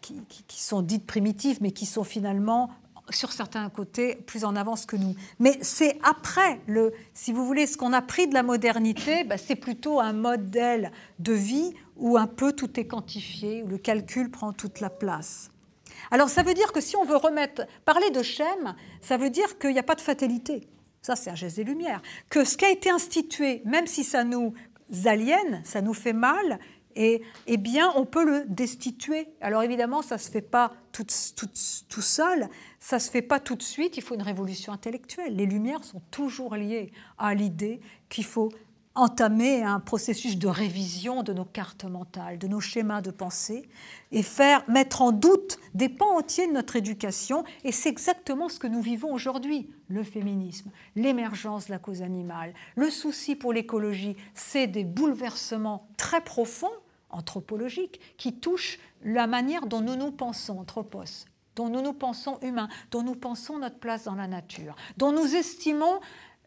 [0.00, 2.70] qui, sont dites primitives, mais qui sont finalement
[3.10, 5.14] sur certains côtés plus en avance que nous.
[5.38, 9.36] Mais c'est après, le, si vous voulez, ce qu'on a pris de la modernité, bah,
[9.36, 14.30] c'est plutôt un modèle de vie où un peu tout est quantifié, où le calcul
[14.30, 15.50] prend toute la place.
[16.10, 19.58] Alors ça veut dire que si on veut remettre, parler de schème, ça veut dire
[19.58, 20.66] qu'il n'y a pas de fatalité.
[21.02, 22.02] Ça, c'est un geste des Lumières.
[22.28, 24.54] Que ce qui a été institué, même si ça nous
[25.04, 26.58] aliène, ça nous fait mal,
[26.96, 29.28] et eh bien, on peut le destituer.
[29.40, 32.48] Alors évidemment, ça ne se fait pas tout, tout, seul,
[32.80, 35.36] ça ne se fait pas tout de suite, il faut une révolution intellectuelle.
[35.36, 38.50] Les Lumières sont toujours liées à l'idée qu'il faut
[38.94, 43.68] entamer un processus de révision de nos cartes mentales, de nos schémas de pensée,
[44.10, 47.44] et faire mettre en doute des pans entiers de notre éducation.
[47.62, 49.70] Et c'est exactement ce que nous vivons aujourd'hui.
[49.88, 56.20] Le féminisme, l'émergence de la cause animale, le souci pour l'écologie, c'est des bouleversements très
[56.20, 56.68] profonds
[57.10, 61.26] anthropologiques qui touchent la manière dont nous nous pensons, anthropos,
[61.56, 65.34] dont nous nous pensons humains, dont nous pensons notre place dans la nature, dont nous
[65.34, 66.00] estimons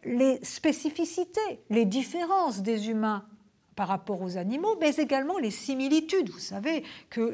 [0.06, 3.24] les spécificités, les différences des humains
[3.76, 6.30] par rapport aux animaux, mais également les similitudes.
[6.30, 7.34] Vous savez que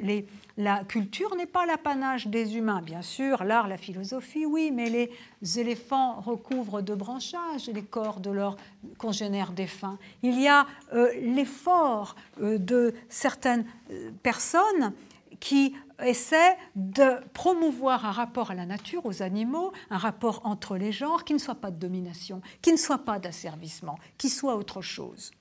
[0.58, 2.82] la culture n'est pas l'apanage des humains.
[2.82, 8.32] Bien sûr, l'art, la philosophie, oui, mais les éléphants recouvrent de branchages les corps de
[8.32, 8.58] leurs
[8.98, 9.98] congénères défunts.
[10.24, 14.94] Il y a euh, l'effort euh, de certaines euh, personnes
[15.40, 20.92] qui essaie de promouvoir un rapport à la nature, aux animaux, un rapport entre les
[20.92, 24.82] genres qui ne soit pas de domination, qui ne soit pas d'asservissement, qui soit autre
[24.82, 25.32] chose.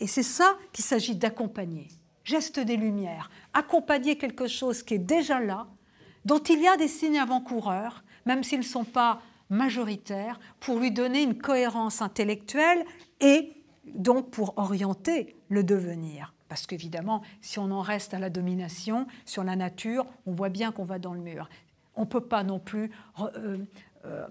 [0.00, 1.88] Et c'est ça qu'il s'agit d'accompagner.
[2.24, 5.66] Geste des Lumières, accompagner quelque chose qui est déjà là,
[6.24, 9.20] dont il y a des signes avant-coureurs, même s'ils ne sont pas
[9.50, 12.84] majoritaires, pour lui donner une cohérence intellectuelle
[13.20, 13.52] et
[13.84, 16.32] donc pour orienter le devenir.
[16.52, 20.70] Parce qu'évidemment, si on en reste à la domination sur la nature, on voit bien
[20.70, 21.48] qu'on va dans le mur.
[21.96, 23.56] On ne peut pas non plus euh,
[24.04, 24.26] euh,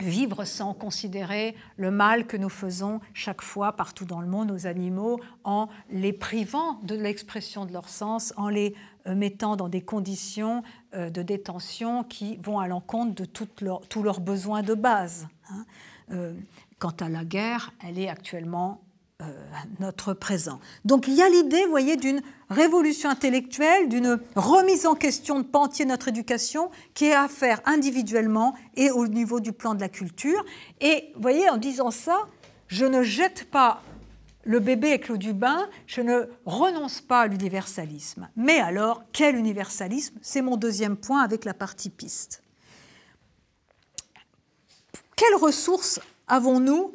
[0.00, 4.66] vivre sans considérer le mal que nous faisons chaque fois partout dans le monde aux
[4.66, 8.74] animaux en les privant de l'expression de leur sens, en les
[9.06, 14.62] euh, mettant dans des conditions de détention qui vont à l'encontre de tous leurs besoins
[14.62, 15.28] de base.
[15.50, 16.34] Hein.
[16.80, 18.80] Quant à la guerre, elle est actuellement
[19.22, 19.24] euh,
[19.80, 20.60] notre présent.
[20.84, 25.44] Donc il y a l'idée, vous voyez, d'une révolution intellectuelle, d'une remise en question de
[25.44, 29.74] pan entier de notre éducation qui est à faire individuellement et au niveau du plan
[29.74, 30.44] de la culture.
[30.82, 32.28] Et vous voyez, en disant ça,
[32.68, 33.80] je ne jette pas
[34.44, 38.28] le bébé avec l'eau du bain, je ne renonce pas à l'universalisme.
[38.36, 40.18] Mais alors, quel universalisme?
[40.20, 42.42] C'est mon deuxième point avec la partie piste.
[45.16, 46.92] Quelles ressources avons-nous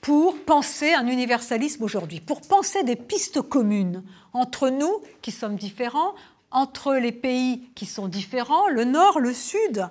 [0.00, 6.14] pour penser un universalisme aujourd'hui, pour penser des pistes communes entre nous qui sommes différents,
[6.50, 9.88] entre les pays qui sont différents, le Nord, le Sud.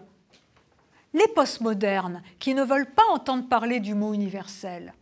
[1.13, 4.93] Les postmodernes qui ne veulent pas entendre parler du mot universel,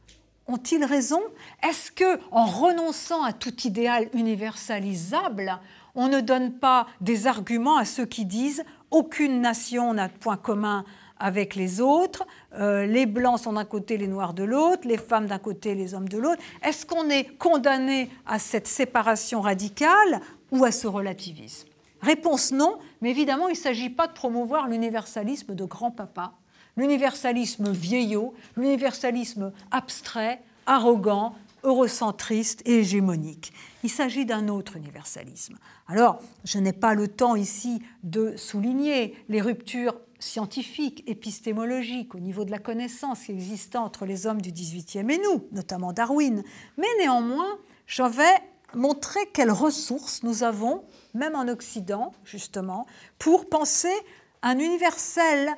[0.47, 1.21] ont-ils raison?
[1.67, 5.59] Est-ce que en renonçant à tout idéal universalisable,
[5.95, 10.37] on ne donne pas des arguments à ceux qui disent aucune nation n'a de point
[10.37, 10.85] commun
[11.19, 12.25] avec les autres,
[12.55, 15.93] euh, les blancs sont d'un côté, les noirs de l'autre, les femmes d'un côté, les
[15.93, 16.41] hommes de l'autre.
[16.63, 21.67] Est-ce qu'on est condamné à cette séparation radicale ou à ce relativisme?
[22.01, 26.33] Réponse non, mais évidemment il ne s'agit pas de promouvoir l'universalisme de grand-papa,
[26.77, 33.51] l'universalisme vieillot, l'universalisme abstrait, arrogant, eurocentriste et hégémonique.
[33.83, 35.57] Il s'agit d'un autre universalisme.
[35.87, 42.45] Alors, je n'ai pas le temps ici de souligner les ruptures scientifique, épistémologique, au niveau
[42.45, 46.43] de la connaissance existante entre les hommes du XVIIIe et nous, notamment Darwin.
[46.77, 48.41] Mais néanmoins, je vais
[48.73, 52.85] montrer quelles ressources nous avons, même en Occident, justement,
[53.19, 53.93] pour penser
[54.41, 55.49] un universel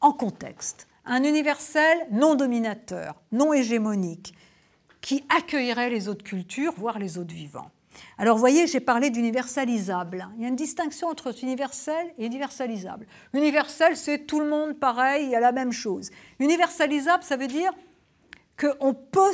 [0.00, 4.34] en contexte, un universel non dominateur, non hégémonique,
[5.00, 7.70] qui accueillerait les autres cultures, voire les autres vivants.
[8.18, 10.28] Alors, vous voyez, j'ai parlé d'universalisable.
[10.36, 13.06] Il y a une distinction entre universel et universalisable.
[13.32, 16.10] Universel, c'est tout le monde pareil, il y a la même chose.
[16.38, 17.72] Universalisable, ça veut dire
[18.58, 19.32] qu'on peut,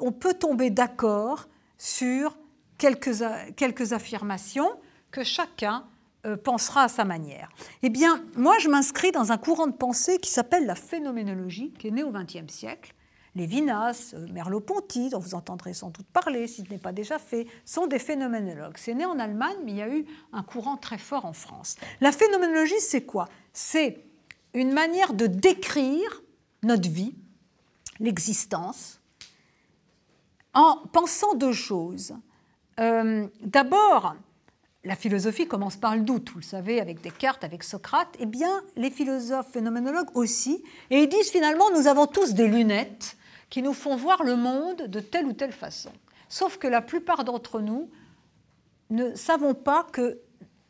[0.00, 2.36] on peut tomber d'accord sur
[2.78, 3.22] quelques,
[3.56, 4.70] quelques affirmations
[5.10, 5.86] que chacun
[6.26, 7.48] euh, pensera à sa manière.
[7.82, 11.88] Eh bien, moi, je m'inscris dans un courant de pensée qui s'appelle la phénoménologie, qui
[11.88, 12.94] est né au XXe siècle.
[13.36, 17.46] Lévinas, euh, Merleau-Ponty, dont vous entendrez sans doute parler, si ce n'est pas déjà fait,
[17.64, 18.76] sont des phénoménologues.
[18.76, 21.76] C'est né en Allemagne, mais il y a eu un courant très fort en France.
[22.00, 23.28] La phénoménologie, c'est quoi?
[23.52, 24.04] C'est
[24.54, 26.22] une manière de décrire
[26.62, 27.14] notre vie,
[28.00, 29.00] l'existence,
[30.52, 32.14] en pensant deux choses.
[32.80, 34.16] Euh, d'abord,
[34.84, 38.16] la philosophie commence par le doute, vous le savez, avec Descartes, avec Socrate.
[38.18, 40.64] Eh bien, les philosophes phénoménologues aussi.
[40.90, 43.16] Et ils disent finalement, nous avons tous des lunettes
[43.50, 45.90] qui nous font voir le monde de telle ou telle façon.
[46.28, 47.90] Sauf que la plupart d'entre nous
[48.90, 50.20] ne savons pas que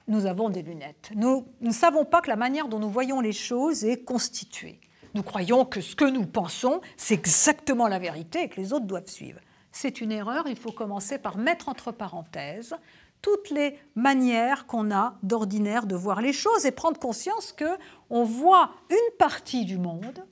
[0.09, 1.11] nous avons des lunettes.
[1.15, 4.81] Nous ne savons pas que la manière dont nous voyons les choses est constituée.
[5.15, 8.87] Nous croyons que ce que nous pensons, c'est exactement la vérité et que les autres
[8.87, 9.41] doivent suivre.
[9.73, 12.75] C'est une erreur, il faut commencer par mettre entre parenthèses
[13.23, 18.25] toutes les manières qu'on a d'ordinaire de voir les choses et prendre conscience que on
[18.25, 20.25] voit une partie du monde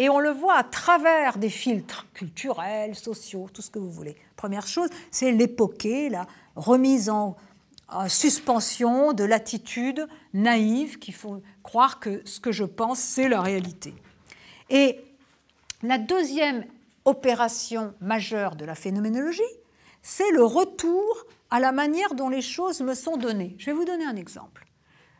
[0.00, 4.16] et on le voit à travers des filtres culturels, sociaux, tout ce que vous voulez.
[4.34, 7.36] Première chose, c'est l'époquer, la remise en,
[8.08, 13.92] suspension de l'attitude naïve qu'il faut croire que ce que je pense, c'est la réalité.
[14.70, 15.00] Et
[15.82, 16.64] la deuxième
[17.04, 19.42] opération majeure de la phénoménologie,
[20.02, 23.54] c'est le retour à la manière dont les choses me sont données.
[23.58, 24.66] Je vais vous donner un exemple.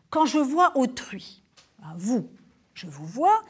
[0.08, 1.42] Quand je vois autrui,
[1.82, 2.30] hein, vous,
[2.72, 3.42] je vous vois,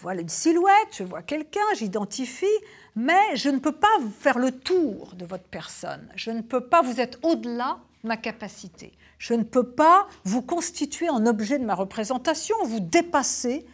[0.00, 2.46] vois une silhouette, je vois quelqu'un, j'identifie,
[2.94, 6.08] mais je ne peux pas faire le tour de votre personne.
[6.16, 8.92] Je ne peux pas, vous êtes au-delà de ma capacité.
[9.18, 13.66] Je ne peux pas vous constituer en objet de ma représentation, vous dépassez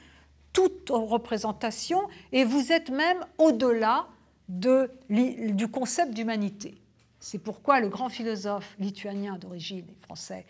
[0.52, 4.06] toute représentation et vous êtes même au-delà
[4.48, 6.78] de, du concept d'humanité.
[7.20, 10.44] C'est pourquoi le grand philosophe lituanien d'origine français,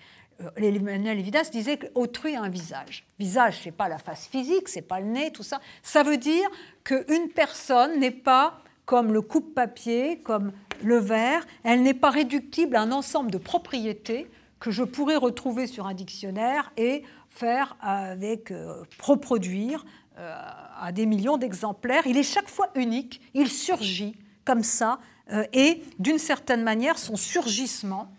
[0.57, 3.05] Emmanuel Levinas, disait qu'autrui a un visage.
[3.19, 5.61] Visage, ce n'est pas la face physique, c'est pas le nez, tout ça.
[5.83, 6.49] Ça veut dire
[6.85, 12.83] qu'une personne n'est pas comme le coupe-papier, comme le verre, elle n'est pas réductible à
[12.83, 14.29] un ensemble de propriétés
[14.61, 19.85] que je pourrais retrouver sur un dictionnaire et faire avec, euh, reproduire
[20.19, 20.37] euh,
[20.81, 22.07] à des millions d'exemplaires.
[22.07, 24.15] Il est chaque fois unique, il surgit
[24.45, 24.99] comme ça
[25.33, 28.13] euh, et d'une certaine manière son surgissement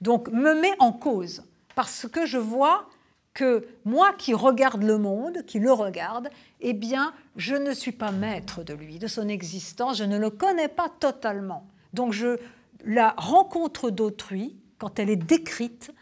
[0.00, 2.88] donc me met en cause parce que je vois
[3.34, 6.30] que moi qui regarde le monde, qui le regarde,
[6.60, 10.30] eh bien, je ne suis pas maître de lui, de son existence, je ne le
[10.30, 11.66] connais pas totalement.
[11.92, 12.38] Donc je
[12.84, 15.92] la rencontre d'autrui, quand elle est décrite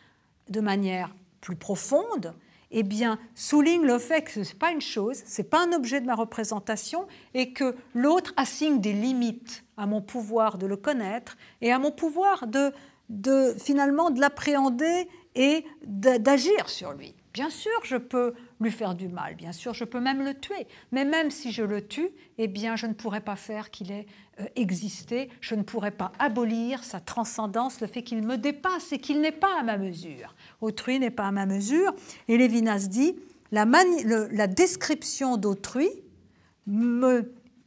[0.49, 2.35] de manière plus profonde,
[2.71, 5.73] eh bien, souligne le fait que ce n'est pas une chose, ce n'est pas un
[5.73, 10.77] objet de ma représentation, et que l'autre assigne des limites à mon pouvoir de le
[10.77, 12.73] connaître et à mon pouvoir de,
[13.09, 17.15] de finalement de l'appréhender et d'agir sur lui.
[17.33, 20.69] Bien sûr, je peux lui faire du mal, bien sûr, je peux même le tuer,
[20.93, 24.07] mais même si je le tue, eh bien, je ne pourrais pas faire qu'il ait
[24.39, 28.99] euh, existé, je ne pourrais pas abolir sa transcendance, le fait qu'il me dépasse et
[28.99, 30.37] qu'il n'est pas à ma mesure.
[30.61, 31.93] Autrui n'est pas à ma mesure.
[32.29, 33.17] Et Lévinas dit,
[33.51, 35.91] la, la description d'autrui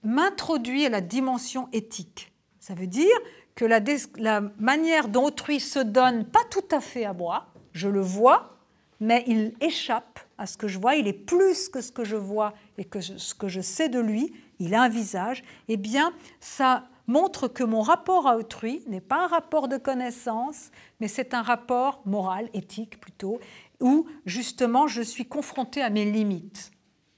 [0.03, 2.31] m'introduit à la dimension éthique.
[2.59, 3.15] Ça veut dire
[3.57, 8.01] que la, manière dont autrui se donne pas tout à fait à moi, je le
[8.01, 8.55] vois,
[8.99, 12.15] mais il échappe à ce que je vois, il est plus que ce que je
[12.15, 16.13] vois et que ce que je sais de lui, il a un visage, eh bien,
[16.39, 21.33] ça montre que mon rapport à autrui n'est pas un rapport de connaissance, mais c'est
[21.33, 23.39] un rapport moral, éthique plutôt,
[23.79, 26.69] où justement je suis confronté à mes limites,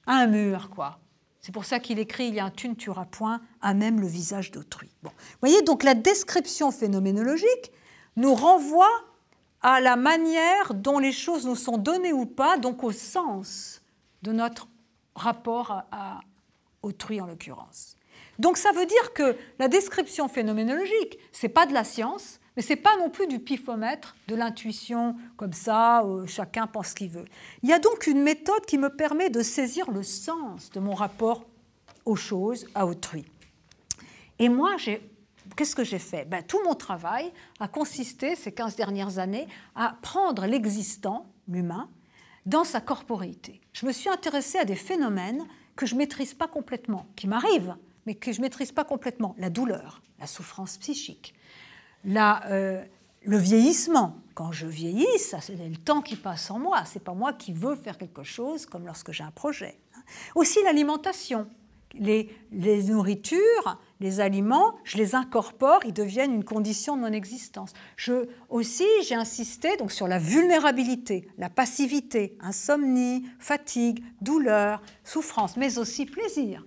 [0.08, 1.00] à un mur, quoi.
[1.42, 4.08] C'est pour ça qu'il écrit Il y a un tu ne point à même le
[4.08, 4.90] visage d'autrui.
[5.04, 5.10] Bon.
[5.10, 7.72] Vous voyez, donc la description phénoménologique
[8.16, 8.90] nous renvoie
[9.62, 13.82] à la manière dont les choses nous sont données ou pas, donc au sens
[14.22, 14.68] de notre
[15.16, 16.22] rapport à,
[16.82, 17.98] autrui en l'occurrence.
[18.38, 22.76] Donc ça veut dire que la description phénoménologique, c'est pas de la science, mais c'est
[22.76, 27.26] pas non plus du pifomètre, de l'intuition comme ça, où chacun pense ce qu'il veut.
[27.64, 30.94] Il y a donc une méthode qui me permet de saisir le sens de mon
[30.94, 31.46] rapport
[32.06, 33.26] aux choses, à autrui.
[34.40, 34.76] Et moi,
[35.56, 36.26] qu'est-ce que j'ai fait?
[36.26, 41.90] Ben, Tout mon travail a consisté, ces 15 dernières années, à prendre l'existant, l'humain,
[42.46, 43.62] dans sa corporéité.
[43.74, 47.76] Je me suis intéressée à des phénomènes que je ne maîtrise pas complètement, qui m'arrivent,
[48.06, 49.36] mais que je ne maîtrise pas complètement.
[49.38, 51.34] La douleur, la souffrance psychique,
[52.08, 52.84] euh,
[53.24, 54.18] le vieillissement.
[54.34, 56.84] Quand je vieillis, c'est le temps qui passe en moi.
[56.86, 59.78] C'est pas moi qui veux faire quelque chose, comme lorsque j'ai un projet.
[60.36, 61.48] Aussi l'alimentation,
[61.94, 67.74] les, les nourritures les aliments, je les incorpore, ils deviennent une condition de mon existence.
[67.98, 75.78] Je, aussi, j'ai insisté donc sur la vulnérabilité, la passivité, insomnie, fatigue, douleur, souffrance, mais
[75.78, 76.66] aussi plaisir.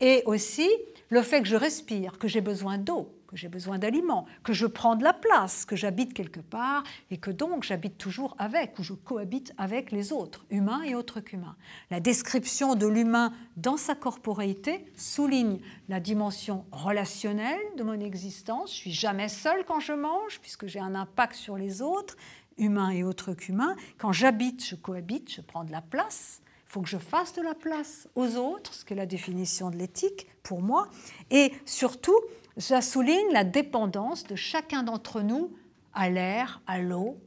[0.00, 0.68] Et aussi
[1.10, 4.66] le fait que je respire, que j'ai besoin d'eau, que j'ai besoin d'aliments, que je
[4.66, 8.82] prends de la place, que j'habite quelque part et que donc j'habite toujours avec ou
[8.82, 11.56] je cohabite avec les autres, humains et autres qu'humains.
[11.90, 15.60] La description de l'humain dans sa corporéité souligne
[15.90, 18.72] la dimension relationnelle de mon existence.
[18.72, 22.16] Je suis jamais seul quand je mange puisque j'ai un impact sur les autres,
[22.56, 23.76] humains et autres qu'humains.
[23.98, 26.40] Quand j'habite, je cohabite, je prends de la place.
[26.66, 29.70] Il faut que je fasse de la place aux autres, ce qui est la définition
[29.70, 30.88] de l'éthique pour moi.
[31.30, 32.18] Et surtout,
[32.58, 35.52] ça souligne la dépendance de chacun d'entre nous
[35.94, 37.18] à l'air, à l'eau,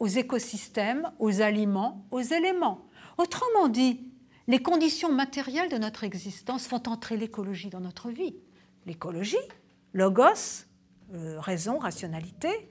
[0.00, 2.86] aux écosystèmes, aux aliments, aux éléments.
[3.16, 4.00] Autrement dit,
[4.46, 8.36] les conditions matérielles de notre existence font entrer l'écologie dans notre vie.
[8.84, 9.36] L'écologie,
[9.94, 10.66] logos,
[11.14, 12.68] euh, raison, rationalité,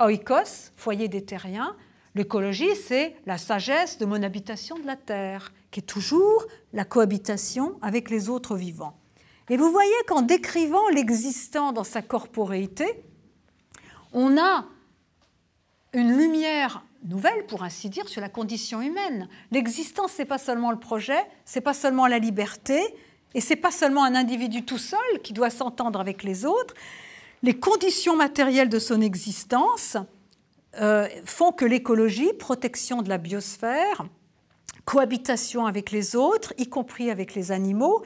[0.00, 1.76] oikos, foyer des terriens.
[2.14, 7.76] L'écologie, c'est la sagesse de mon habitation de la terre, qui est toujours la cohabitation
[7.82, 8.96] avec les autres vivants.
[9.50, 12.86] Et vous voyez qu'en décrivant l'existant dans sa corporéité,
[14.12, 14.66] on a
[15.92, 19.28] une lumière nouvelle, pour ainsi dire, sur la condition humaine.
[19.50, 22.80] L'existence, ce n'est pas seulement le projet, ce n'est pas seulement la liberté,
[23.34, 26.74] et ce n'est pas seulement un individu tout seul qui doit s'entendre avec les autres.
[27.42, 29.98] Les conditions matérielles de son existence
[30.80, 34.06] euh, font que l'écologie, protection de la biosphère,
[34.84, 38.02] cohabitation avec les autres, y compris avec les animaux,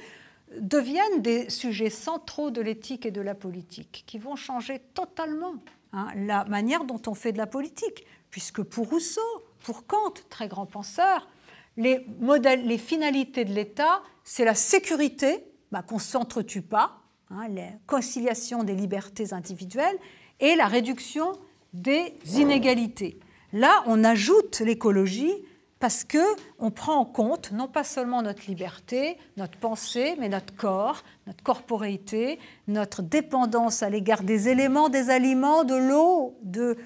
[0.61, 5.55] deviennent des sujets centraux de l'éthique et de la politique, qui vont changer totalement
[5.93, 9.21] hein, la manière dont on fait de la politique, puisque pour Rousseau,
[9.61, 11.29] pour Kant, très grand penseur,
[11.77, 18.65] les, finalités de l'État, c'est la sécurité, bah, qu'on ne s'entretue pas, hein, la conciliation
[18.65, 19.99] des libertés individuelles
[20.41, 21.33] et la réduction
[21.73, 23.21] des inégalités.
[23.53, 25.33] Là, on ajoute l'écologie
[25.81, 26.19] parce que
[26.59, 31.43] on prend en compte non pas seulement notre liberté, notre pensée, mais notre corps, notre
[31.43, 36.77] corporéité, notre dépendance à l'égard des éléments, des aliments, de l'eau, de,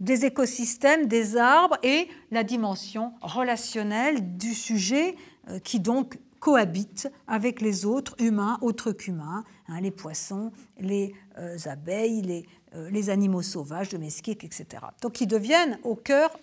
[0.00, 5.16] des écosystèmes, des arbres et la dimension relationnelle du sujet
[5.48, 11.56] euh, qui donc cohabite avec les autres humains, autres qu'humains, hein, les poissons, les euh,
[11.64, 14.66] abeilles, les, euh, les animaux sauvages, domestiques, etc.
[15.00, 16.38] Donc ils deviennent au cœur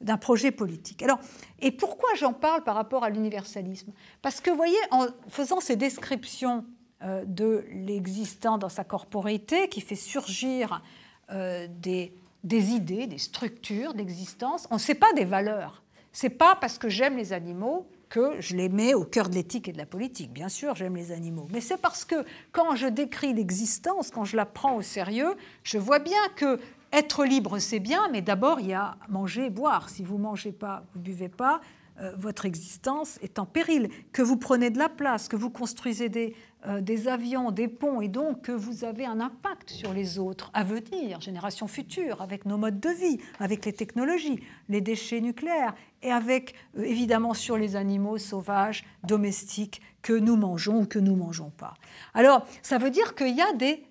[0.00, 1.02] d'un projet politique.
[1.02, 1.18] Alors,
[1.60, 3.92] et pourquoi j'en parle par rapport à l'universalisme?
[4.22, 6.64] Parce que, vous voyez, en faisant ces descriptions
[7.02, 10.82] euh, de l'existant dans sa corporéité, qui fait surgir
[11.30, 12.12] euh, des,
[12.44, 15.82] idées, des structures d'existence, on ne sait pas des valeurs.
[16.12, 19.68] C'est pas parce que j'aime les animaux que je les mets au cœur de l'éthique
[19.68, 20.32] et de la politique.
[20.32, 24.36] Bien sûr, j'aime les animaux, mais c'est parce que quand je décris l'existence, quand je
[24.36, 26.58] la prends au sérieux, je vois bien que
[26.92, 29.88] être libre, c'est bien, mais d'abord, il y a manger et boire.
[29.88, 31.60] Si vous ne mangez pas, vous ne buvez pas,
[32.00, 33.90] euh, votre existence est en péril.
[34.12, 36.34] Que vous prenez de la place, que vous construisez des,
[36.66, 40.50] euh, des avions, des ponts, et donc que vous avez un impact sur les autres
[40.54, 45.74] à venir, générations futures, avec nos modes de vie, avec les technologies, les déchets nucléaires,
[46.02, 51.12] et avec euh, évidemment sur les animaux sauvages, domestiques, que nous mangeons ou que nous
[51.12, 51.74] ne mangeons pas.
[52.14, 53.84] Alors, ça veut dire qu'il y a des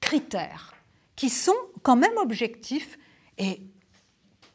[0.00, 0.73] critères
[1.16, 1.52] qui sont
[1.82, 2.98] quand même objectifs,
[3.38, 3.60] et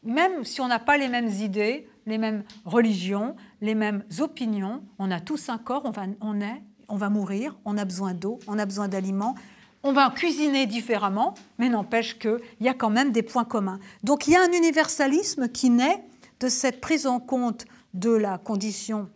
[0.03, 5.11] même si on n'a pas les mêmes idées, les mêmes religions, les mêmes opinions, on
[5.11, 8.39] a tous un corps, on, va, on est on va mourir, on a besoin d'eau,
[8.47, 9.35] on a besoin d'aliments,
[9.83, 13.79] on va cuisiner différemment, mais n'empêche qu'il y a quand même des points communs.
[14.03, 16.03] Donc il y a un universalisme qui naît
[16.39, 19.09] de cette prise en compte de la condition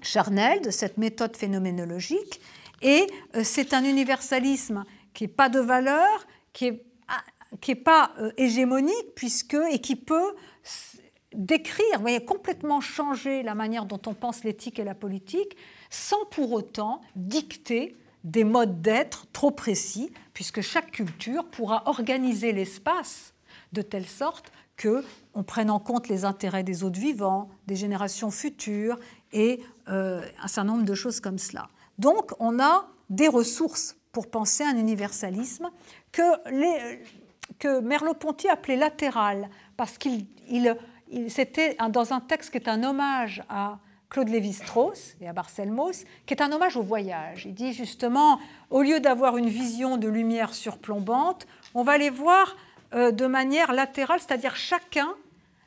[0.00, 2.40] charnelle, de cette méthode phénoménologique,
[2.80, 3.06] et
[3.36, 6.84] euh, c'est un universalisme qui n'est pas de valeur, qui n'est
[7.60, 10.34] qui est pas euh, hégémonique, puisque, et qui peut
[11.34, 15.56] décrire, voyez, complètement changer la manière dont on pense l'éthique et la politique,
[15.90, 23.34] sans pour autant dicter des modes d'être trop précis, puisque chaque culture pourra organiser l'espace
[23.72, 28.30] de telle sorte que on prenne en compte les intérêts des autres vivants, des générations
[28.30, 28.98] futures
[29.32, 31.68] et euh, un certain nombre de choses comme cela.
[31.98, 35.70] Donc on a des ressources pour penser un universalisme
[36.12, 36.22] que,
[37.58, 40.26] que Merleau-Ponty appelait latéral, parce qu'il
[41.28, 46.04] c'était dans un texte qui est un hommage à Claude Lévi-Strauss et à Marcel Mauss,
[46.26, 47.46] qui est un hommage au voyage.
[47.46, 48.38] Il dit justement,
[48.70, 52.56] au lieu d'avoir une vision de lumière surplombante, on va les voir
[52.94, 55.14] euh, de manière latérale, c'est-à-dire chacun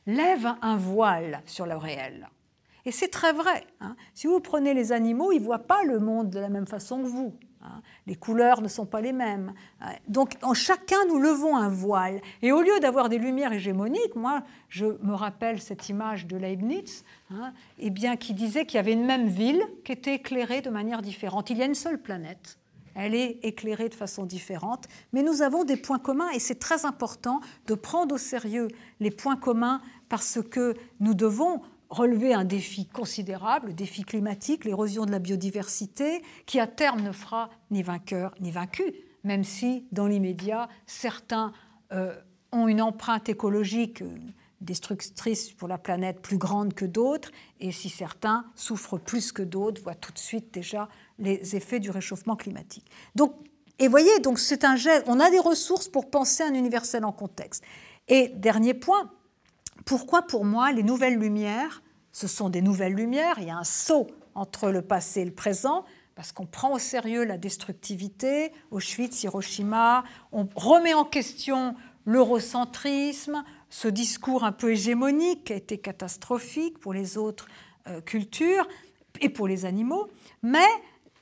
[0.05, 2.29] lève un voile sur le réel.
[2.85, 3.65] Et c'est très vrai.
[3.81, 3.95] Hein.
[4.13, 7.01] Si vous prenez les animaux, ils ne voient pas le monde de la même façon
[7.01, 7.35] que vous.
[7.65, 7.81] Hein.
[8.07, 9.53] Les couleurs ne sont pas les mêmes.
[9.81, 9.93] Hein.
[10.07, 12.21] Donc en chacun, nous levons un voile.
[12.41, 17.03] Et au lieu d'avoir des lumières hégémoniques, moi, je me rappelle cette image de Leibniz,
[17.31, 20.69] hein, eh bien, qui disait qu'il y avait une même ville qui était éclairée de
[20.69, 21.49] manière différente.
[21.49, 22.57] Il y a une seule planète.
[22.95, 26.85] Elle est éclairée de façon différente, mais nous avons des points communs et c'est très
[26.85, 28.69] important de prendre au sérieux
[29.01, 31.61] les points communs parce que nous devons
[31.95, 37.11] relever un défi considérable, le défi climatique, l'érosion de la biodiversité, qui à terme ne
[37.11, 38.93] fera ni vainqueur ni vaincu,
[39.23, 41.53] même si dans l'immédiat, certains
[41.93, 42.15] euh,
[42.51, 44.17] ont une empreinte écologique euh,
[44.61, 49.81] destructrice pour la planète plus grande que d'autres, et si certains souffrent plus que d'autres,
[49.81, 52.85] voient tout de suite déjà les effets du réchauffement climatique.
[53.15, 53.33] Donc,
[53.79, 57.11] et voyez, donc c'est un geste, on a des ressources pour penser un universel en
[57.11, 57.63] contexte.
[58.07, 59.11] Et dernier point,
[59.85, 61.81] pourquoi pour moi les nouvelles lumières,
[62.15, 65.33] ce sont des nouvelles lumières, il y a un saut entre le passé et le
[65.33, 65.83] présent,
[66.15, 73.89] parce qu'on prend au sérieux la destructivité, Auschwitz, Hiroshima, on remet en question l'eurocentrisme, ce
[73.89, 77.49] discours un peu hégémonique qui a été catastrophique pour les autres
[77.87, 78.65] euh, cultures
[79.19, 80.07] et pour les animaux,
[80.41, 80.69] mais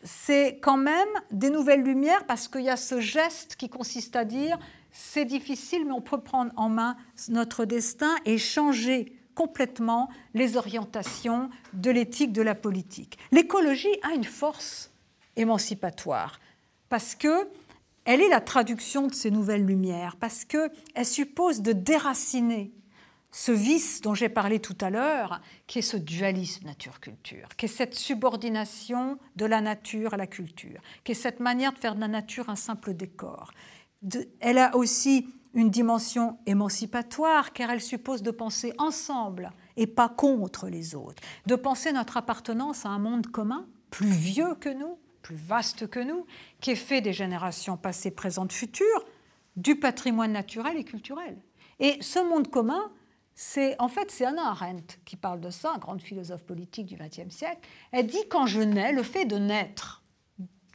[0.04, 4.26] c'est quand même des nouvelles lumières parce qu'il y a ce geste qui consiste à
[4.26, 4.60] dire
[4.92, 6.98] c'est difficile, mais on peut prendre en main
[7.30, 13.18] notre destin et changer complètement les orientations de l'éthique de la politique.
[13.32, 14.92] L'écologie a une force
[15.36, 16.40] émancipatoire
[16.90, 17.48] parce que
[18.06, 22.74] elle est la traduction de ces nouvelles lumières, parce qu'elle suppose de déraciner
[23.32, 27.70] ce vice dont j'ai parlé tout à l'heure, qui est ce dualisme nature-culture, qui est
[27.70, 32.02] cette subordination de la nature à la culture, qui est cette manière de faire de
[32.02, 33.52] la nature un simple décor,
[34.40, 40.68] elle a aussi une dimension émancipatoire car elle suppose de penser ensemble et pas contre
[40.68, 45.36] les autres, de penser notre appartenance à un monde commun, plus vieux que nous, plus
[45.36, 46.26] vaste que nous,
[46.60, 49.06] qui est fait des générations passées, présentes, futures,
[49.56, 51.38] du patrimoine naturel et culturel.
[51.80, 52.92] Et ce monde commun,
[53.36, 57.34] c'est en fait c'est Anna Arendt qui parle de ça, grande philosophe politique du XXe
[57.34, 57.62] siècle.
[57.92, 60.04] Elle dit quand je nais, le fait de naître,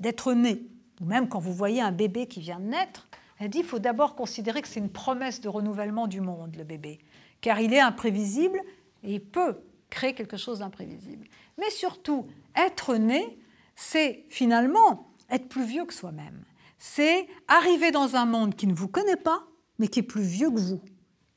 [0.00, 0.66] d'être né,
[1.00, 3.07] ou même quand vous voyez un bébé qui vient de naître,
[3.38, 6.64] elle dit qu'il faut d'abord considérer que c'est une promesse de renouvellement du monde, le
[6.64, 6.98] bébé,
[7.40, 8.60] car il est imprévisible
[9.04, 9.58] et il peut
[9.90, 11.26] créer quelque chose d'imprévisible.
[11.58, 12.26] Mais surtout,
[12.56, 13.38] être né,
[13.76, 16.44] c'est finalement être plus vieux que soi-même.
[16.78, 19.44] C'est arriver dans un monde qui ne vous connaît pas,
[19.78, 20.80] mais qui est plus vieux que vous,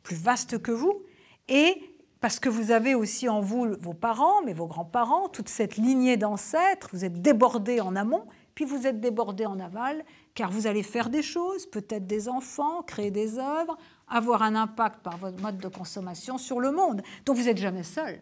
[0.03, 1.03] plus vaste que vous,
[1.47, 5.77] et parce que vous avez aussi en vous vos parents, mais vos grands-parents, toute cette
[5.77, 8.25] lignée d'ancêtres, vous êtes débordés en amont,
[8.61, 10.05] puis vous êtes débordés en aval,
[10.35, 13.75] car vous allez faire des choses, peut-être des enfants, créer des œuvres,
[14.07, 17.01] avoir un impact par votre mode de consommation sur le monde.
[17.25, 18.19] Donc vous n'êtes jamais seul.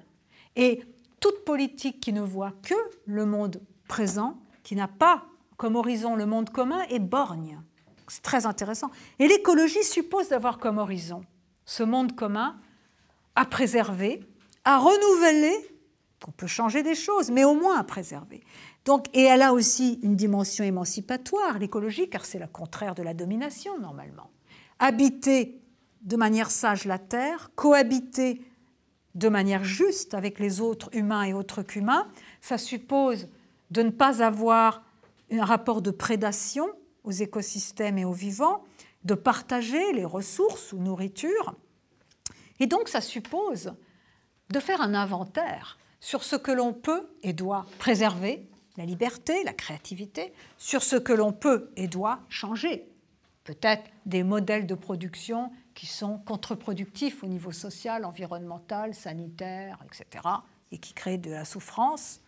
[0.56, 0.82] Et
[1.20, 2.76] toute politique qui ne voit que
[3.06, 5.26] le monde présent, qui n'a pas
[5.58, 7.60] comme horizon le monde commun, est borgne.
[8.08, 8.90] C'est très intéressant.
[9.20, 11.22] Et l'écologie suppose d'avoir comme horizon
[11.66, 12.56] ce monde commun
[13.36, 14.22] à préserver,
[14.64, 15.54] à renouveler,
[16.24, 18.42] qu'on peut changer des choses, mais au moins à préserver.
[18.90, 23.14] Donc, et elle a aussi une dimension émancipatoire, l'écologie, car c'est le contraire de la
[23.14, 24.32] domination normalement.
[24.80, 25.62] Habiter
[26.02, 28.42] de manière sage la Terre, cohabiter
[29.14, 32.08] de manière juste avec les autres humains et autres qu'humains,
[32.42, 33.28] ça suppose
[33.70, 34.82] de ne pas avoir
[35.32, 36.68] un rapport de prédation
[37.04, 38.64] aux écosystèmes et aux vivants,
[39.04, 41.54] de partager les ressources ou nourriture.
[42.60, 43.72] Et donc ça suppose
[44.50, 49.52] de faire un inventaire sur ce que l'on peut et doit préserver la liberté, la
[49.52, 52.88] créativité, sur ce que l'on peut et doit changer.
[53.44, 60.24] Peut-être des modèles de production qui sont contre-productifs au niveau social, environnemental, sanitaire, etc.,
[60.72, 62.22] et qui créent de la souffrance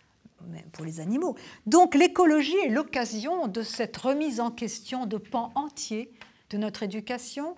[0.73, 1.37] pour les animaux.
[1.67, 6.11] Donc l'écologie est l'occasion de cette remise en question de pans entiers
[6.49, 7.55] de notre éducation,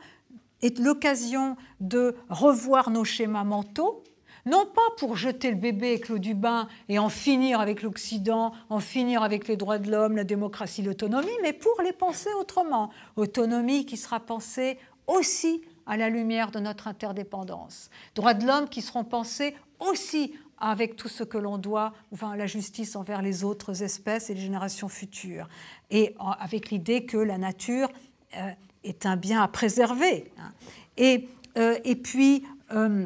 [0.61, 4.03] est l'occasion de revoir nos schémas mentaux,
[4.45, 8.53] non pas pour jeter le bébé avec l'eau du bain et en finir avec l'Occident,
[8.69, 12.89] en finir avec les droits de l'homme, la démocratie, l'autonomie, mais pour les penser autrement.
[13.15, 14.77] Autonomie qui sera pensée
[15.07, 17.89] aussi à la lumière de notre interdépendance.
[18.15, 22.47] Droits de l'homme qui seront pensés aussi avec tout ce que l'on doit, enfin la
[22.47, 25.49] justice envers les autres espèces et les générations futures,
[25.91, 27.89] et avec l'idée que la nature
[28.37, 28.49] euh,
[28.83, 30.31] est un bien à préserver.
[30.37, 30.53] Hein.
[30.95, 31.27] Et,
[31.57, 33.05] euh, et puis, euh,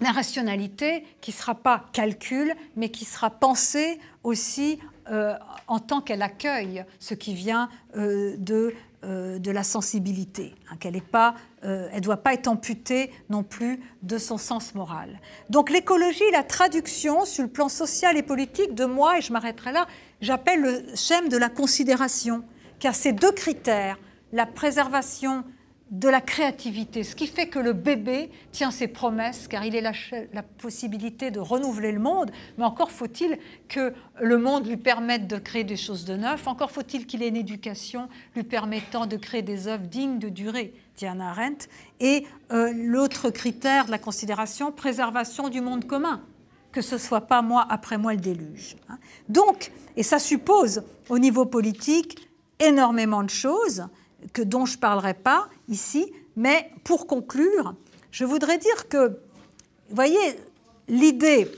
[0.00, 4.78] la rationalité qui ne sera pas calcul, mais qui sera pensée aussi
[5.10, 5.34] euh,
[5.66, 8.72] en tant qu'elle accueille ce qui vient euh, de,
[9.04, 14.38] euh, de, la sensibilité, hein, qu'elle ne doit pas être amputée non plus de son
[14.38, 15.20] sens moral.
[15.48, 19.72] Donc l'écologie, la traduction sur le plan social et politique de moi, et je m'arrêterai
[19.72, 19.86] là,
[20.20, 22.44] j'appelle le schème de la considération,
[22.78, 23.98] car ces deux critères,
[24.32, 25.44] la préservation
[25.90, 29.80] de la créativité, ce qui fait que le bébé tient ses promesses, car il est
[29.80, 33.38] la, possibilité de renouveler le monde, mais encore faut-il
[33.68, 37.28] que le monde lui permette de créer des choses de neuf, encore faut-il qu'il ait
[37.28, 41.68] une éducation lui permettant de créer des œuvres dignes de durée, Diana Arendt,
[41.98, 46.22] et euh, l'autre critère de la considération, préservation du monde commun,
[46.70, 48.76] que ce soit pas moi après moi le déluge.
[48.88, 48.98] Hein.
[49.28, 52.28] Donc, et ça suppose au niveau politique
[52.60, 53.86] énormément de choses,
[54.32, 56.12] que, dont je ne parlerai pas ici.
[56.36, 57.74] Mais pour conclure,
[58.10, 60.36] je voudrais dire que, vous voyez,
[60.88, 61.50] l'idée,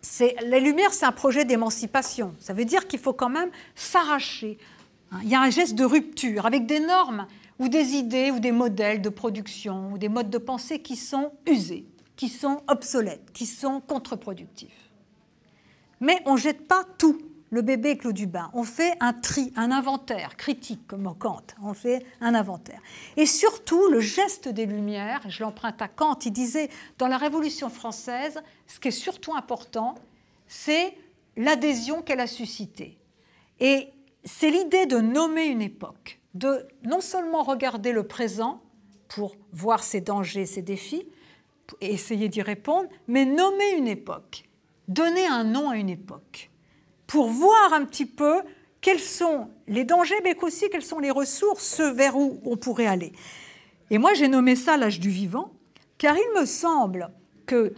[0.00, 2.34] c'est la lumière, c'est un projet d'émancipation.
[2.40, 4.58] Ça veut dire qu'il faut quand même s'arracher.
[5.12, 5.18] Hein.
[5.22, 7.26] Il y a un geste de rupture avec des normes
[7.58, 11.32] ou des idées ou des modèles de production ou des modes de pensée qui sont
[11.46, 11.86] usés,
[12.16, 14.90] qui sont obsolètes, qui sont contre-productifs.
[16.00, 17.18] Mais on ne jette pas tout
[17.50, 18.50] le bébé Claude Dubin.
[18.52, 21.42] On fait un tri, un inventaire critique, comme Kant.
[21.62, 22.80] On fait un inventaire.
[23.16, 26.68] Et surtout, le geste des Lumières, je l'emprunte à Kant, il disait
[26.98, 29.94] dans la Révolution française, ce qui est surtout important,
[30.46, 30.96] c'est
[31.36, 32.98] l'adhésion qu'elle a suscitée.
[33.60, 33.88] Et
[34.24, 38.60] c'est l'idée de nommer une époque, de non seulement regarder le présent
[39.08, 41.06] pour voir ses dangers, ses défis,
[41.80, 44.44] et essayer d'y répondre, mais nommer une époque,
[44.86, 46.50] donner un nom à une époque
[47.08, 48.42] pour voir un petit peu
[48.80, 53.12] quels sont les dangers, mais aussi quelles sont les ressources vers où on pourrait aller.
[53.90, 55.50] Et moi, j'ai nommé ça l'âge du vivant,
[55.96, 57.10] car il me semble
[57.48, 57.72] qu'il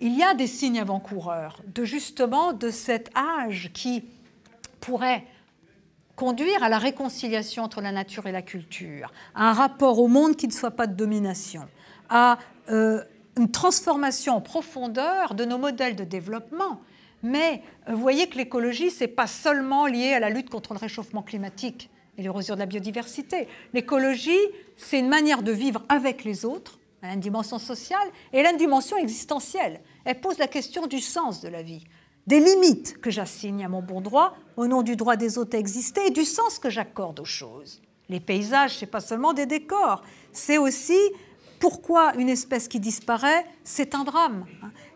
[0.00, 4.04] y a des signes avant-coureurs de justement de cet âge qui
[4.80, 5.26] pourrait
[6.14, 10.36] conduire à la réconciliation entre la nature et la culture, à un rapport au monde
[10.36, 11.66] qui ne soit pas de domination,
[12.08, 12.38] à
[12.70, 13.02] euh,
[13.36, 16.80] une transformation en profondeur de nos modèles de développement
[17.22, 20.74] mais euh, vous voyez que l'écologie, ce n'est pas seulement lié à la lutte contre
[20.74, 23.48] le réchauffement climatique et l'érosion de la biodiversité.
[23.72, 24.38] L'écologie,
[24.76, 28.46] c'est une manière de vivre avec les autres, elle a une dimension sociale et elle
[28.46, 29.80] a une dimension existentielle.
[30.04, 31.84] Elle pose la question du sens de la vie,
[32.26, 35.58] des limites que j'assigne à mon bon droit au nom du droit des autres à
[35.58, 37.82] exister et du sens que j'accorde aux choses.
[38.08, 40.02] Les paysages, ce n'est pas seulement des décors,
[40.32, 40.98] c'est aussi
[41.58, 44.46] pourquoi une espèce qui disparaît, c'est un drame.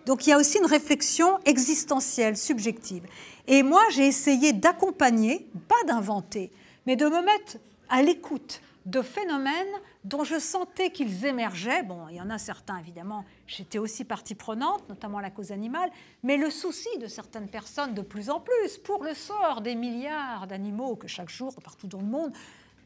[0.07, 3.05] Donc il y a aussi une réflexion existentielle, subjective.
[3.49, 6.53] Et moi, j'ai essayé d'accompagner, pas d'inventer,
[6.87, 9.67] mais de me mettre à l'écoute de phénomènes
[10.05, 11.83] dont je sentais qu'ils émergeaient.
[11.83, 15.91] Bon, il y en a certains, évidemment, j'étais aussi partie prenante, notamment la cause animale,
[16.23, 20.47] mais le souci de certaines personnes de plus en plus pour le sort des milliards
[20.47, 22.33] d'animaux que chaque jour, partout dans le monde,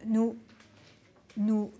[0.06, 0.36] nous,
[1.36, 1.70] nous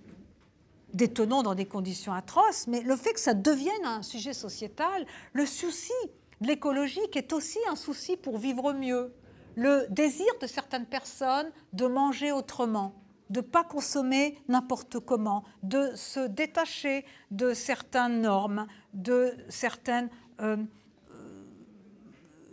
[0.95, 5.47] détonnons dans des conditions atroces, mais le fait que ça devienne un sujet sociétal, le
[5.47, 5.93] souci
[6.41, 9.13] de l'écologie est aussi un souci pour vivre mieux,
[9.57, 12.95] le désir de certaines personnes de manger autrement,
[13.29, 20.09] de ne pas consommer n'importe comment, de se détacher de certaines normes, de certaines
[20.41, 20.65] euh, euh,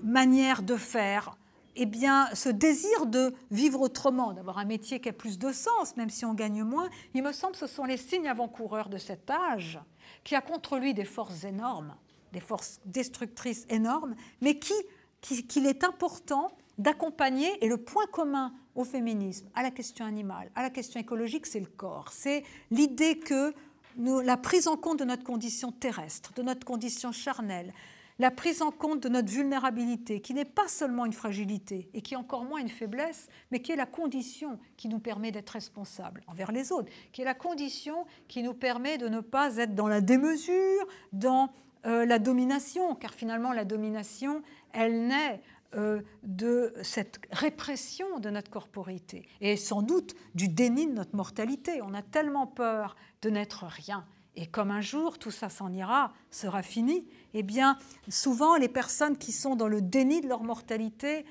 [0.03, 1.37] manières de faire,
[1.77, 5.95] eh bien, ce désir de vivre autrement, d'avoir un métier qui a plus de sens,
[5.95, 8.97] même si on gagne moins, il me semble que ce sont les signes avant-coureurs de
[8.97, 9.79] cet âge
[10.23, 11.95] qui a contre lui des forces énormes,
[12.33, 14.73] des forces destructrices énormes, mais qui
[15.21, 20.61] qu'il est important d'accompagner, et le point commun au féminisme, à la question animale, à
[20.61, 22.09] la question écologique, c'est le corps.
[22.11, 23.53] C'est l'idée que
[23.97, 27.73] la prise en compte de notre condition terrestre, de notre condition charnelle,
[28.19, 32.13] la prise en compte de notre vulnérabilité, qui n'est pas seulement une fragilité et qui
[32.13, 36.21] est encore moins une faiblesse, mais qui est la condition qui nous permet d'être responsables
[36.27, 39.87] envers les autres, qui est la condition qui nous permet de ne pas être dans
[39.87, 41.51] la démesure, dans
[41.85, 44.41] euh, la domination, car finalement la domination,
[44.73, 45.41] elle naît
[45.75, 51.81] euh, de cette répression de notre corporité et sans doute du déni de notre mortalité.
[51.81, 54.05] On a tellement peur de n'être rien
[54.37, 57.77] et comme un jour tout ça s'en ira, sera fini, eh bien,
[58.07, 61.25] souvent les personnes qui sont dans le déni de leur mortalité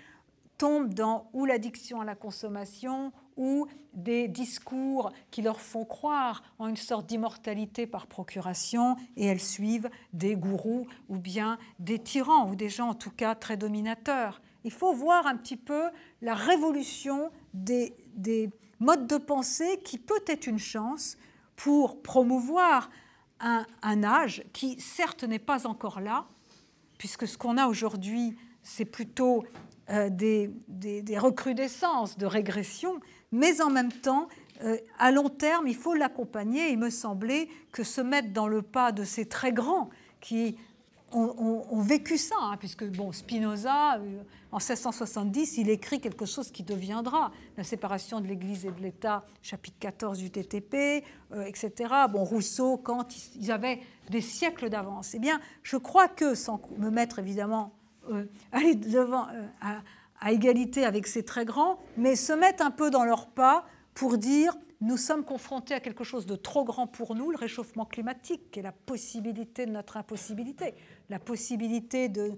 [0.59, 6.67] tombent dans ou l'addiction à la consommation ou des discours qui leur font croire en
[6.67, 12.57] une sorte d'immortalité par procuration et elles suivent des gourous ou bien des tyrans ou
[12.57, 14.41] des gens en tout cas très dominateurs.
[14.65, 15.85] Il faut voir un petit peu
[16.23, 18.51] la révolution des, des
[18.81, 21.17] modes de pensée qui peut être une chance
[21.57, 22.91] pour promouvoir
[23.41, 26.27] un, âge qui, certes, n'est pas encore là,
[26.99, 29.45] puisque ce qu'on a aujourd'hui, c'est plutôt
[29.91, 30.51] euh, des,
[31.19, 33.01] recrudescences de régression,
[33.33, 34.29] mais en même temps
[34.65, 36.71] euh, à long terme, il faut l'accompagner.
[36.71, 39.91] Il me semblait que se mettre dans le pas de ces très grands
[40.21, 40.57] qui
[41.17, 46.63] ont, vécu ça, hein, puisque bon, Spinoza, euh, en 1670, il écrit quelque chose qui
[46.63, 51.93] deviendra la séparation de l'Église et de l'État, chapitre 14 du TTP, euh, etc.
[52.11, 53.09] Bon, Rousseau, Kant,
[53.41, 55.15] ils avaient des siècles d'avance.
[55.15, 57.73] Eh bien, je crois que, sans me mettre évidemment
[58.53, 59.27] aller devant,
[59.61, 59.83] à,
[60.21, 64.19] à égalité avec ces très grands, mais se mettre un peu dans leur pas pour
[64.19, 68.51] dire nous sommes confrontés à quelque chose de trop grand pour nous, le réchauffement climatique,
[68.51, 70.75] qui est la possibilité de notre impossibilité,
[71.09, 72.37] la possibilité de,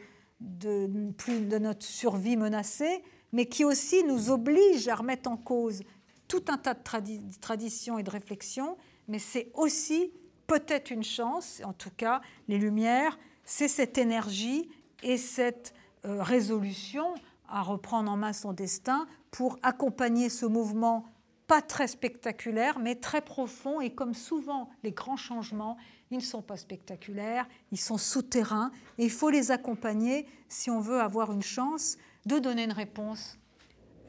[1.58, 5.82] notre survie menacée, mais qui aussi nous oblige à remettre en cause
[6.28, 8.76] tout un tas de traditions et de réflexions,
[9.08, 10.12] mais c'est aussi
[10.46, 14.68] peut-être une chance, en tout cas les Lumières, c'est cette énergie
[15.02, 15.74] et cette
[16.04, 17.14] euh, résolution
[17.48, 21.06] à reprendre en main son destin pour accompagner ce mouvement
[21.48, 23.80] pas très spectaculaires, mais très profonds.
[23.80, 25.76] Et comme souvent, les grands changements,
[26.12, 28.70] ils ne sont pas spectaculaires, ils sont souterrains.
[28.98, 31.96] Et il faut les accompagner si on veut avoir une chance
[32.26, 33.38] de donner une réponse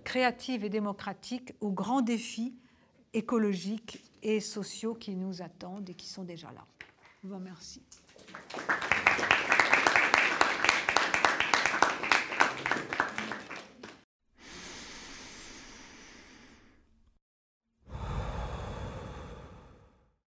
[0.03, 2.53] créative et démocratique aux grands défis
[3.13, 6.65] écologiques et sociaux qui nous attendent et qui sont déjà là.
[7.23, 7.81] Je vous remercie.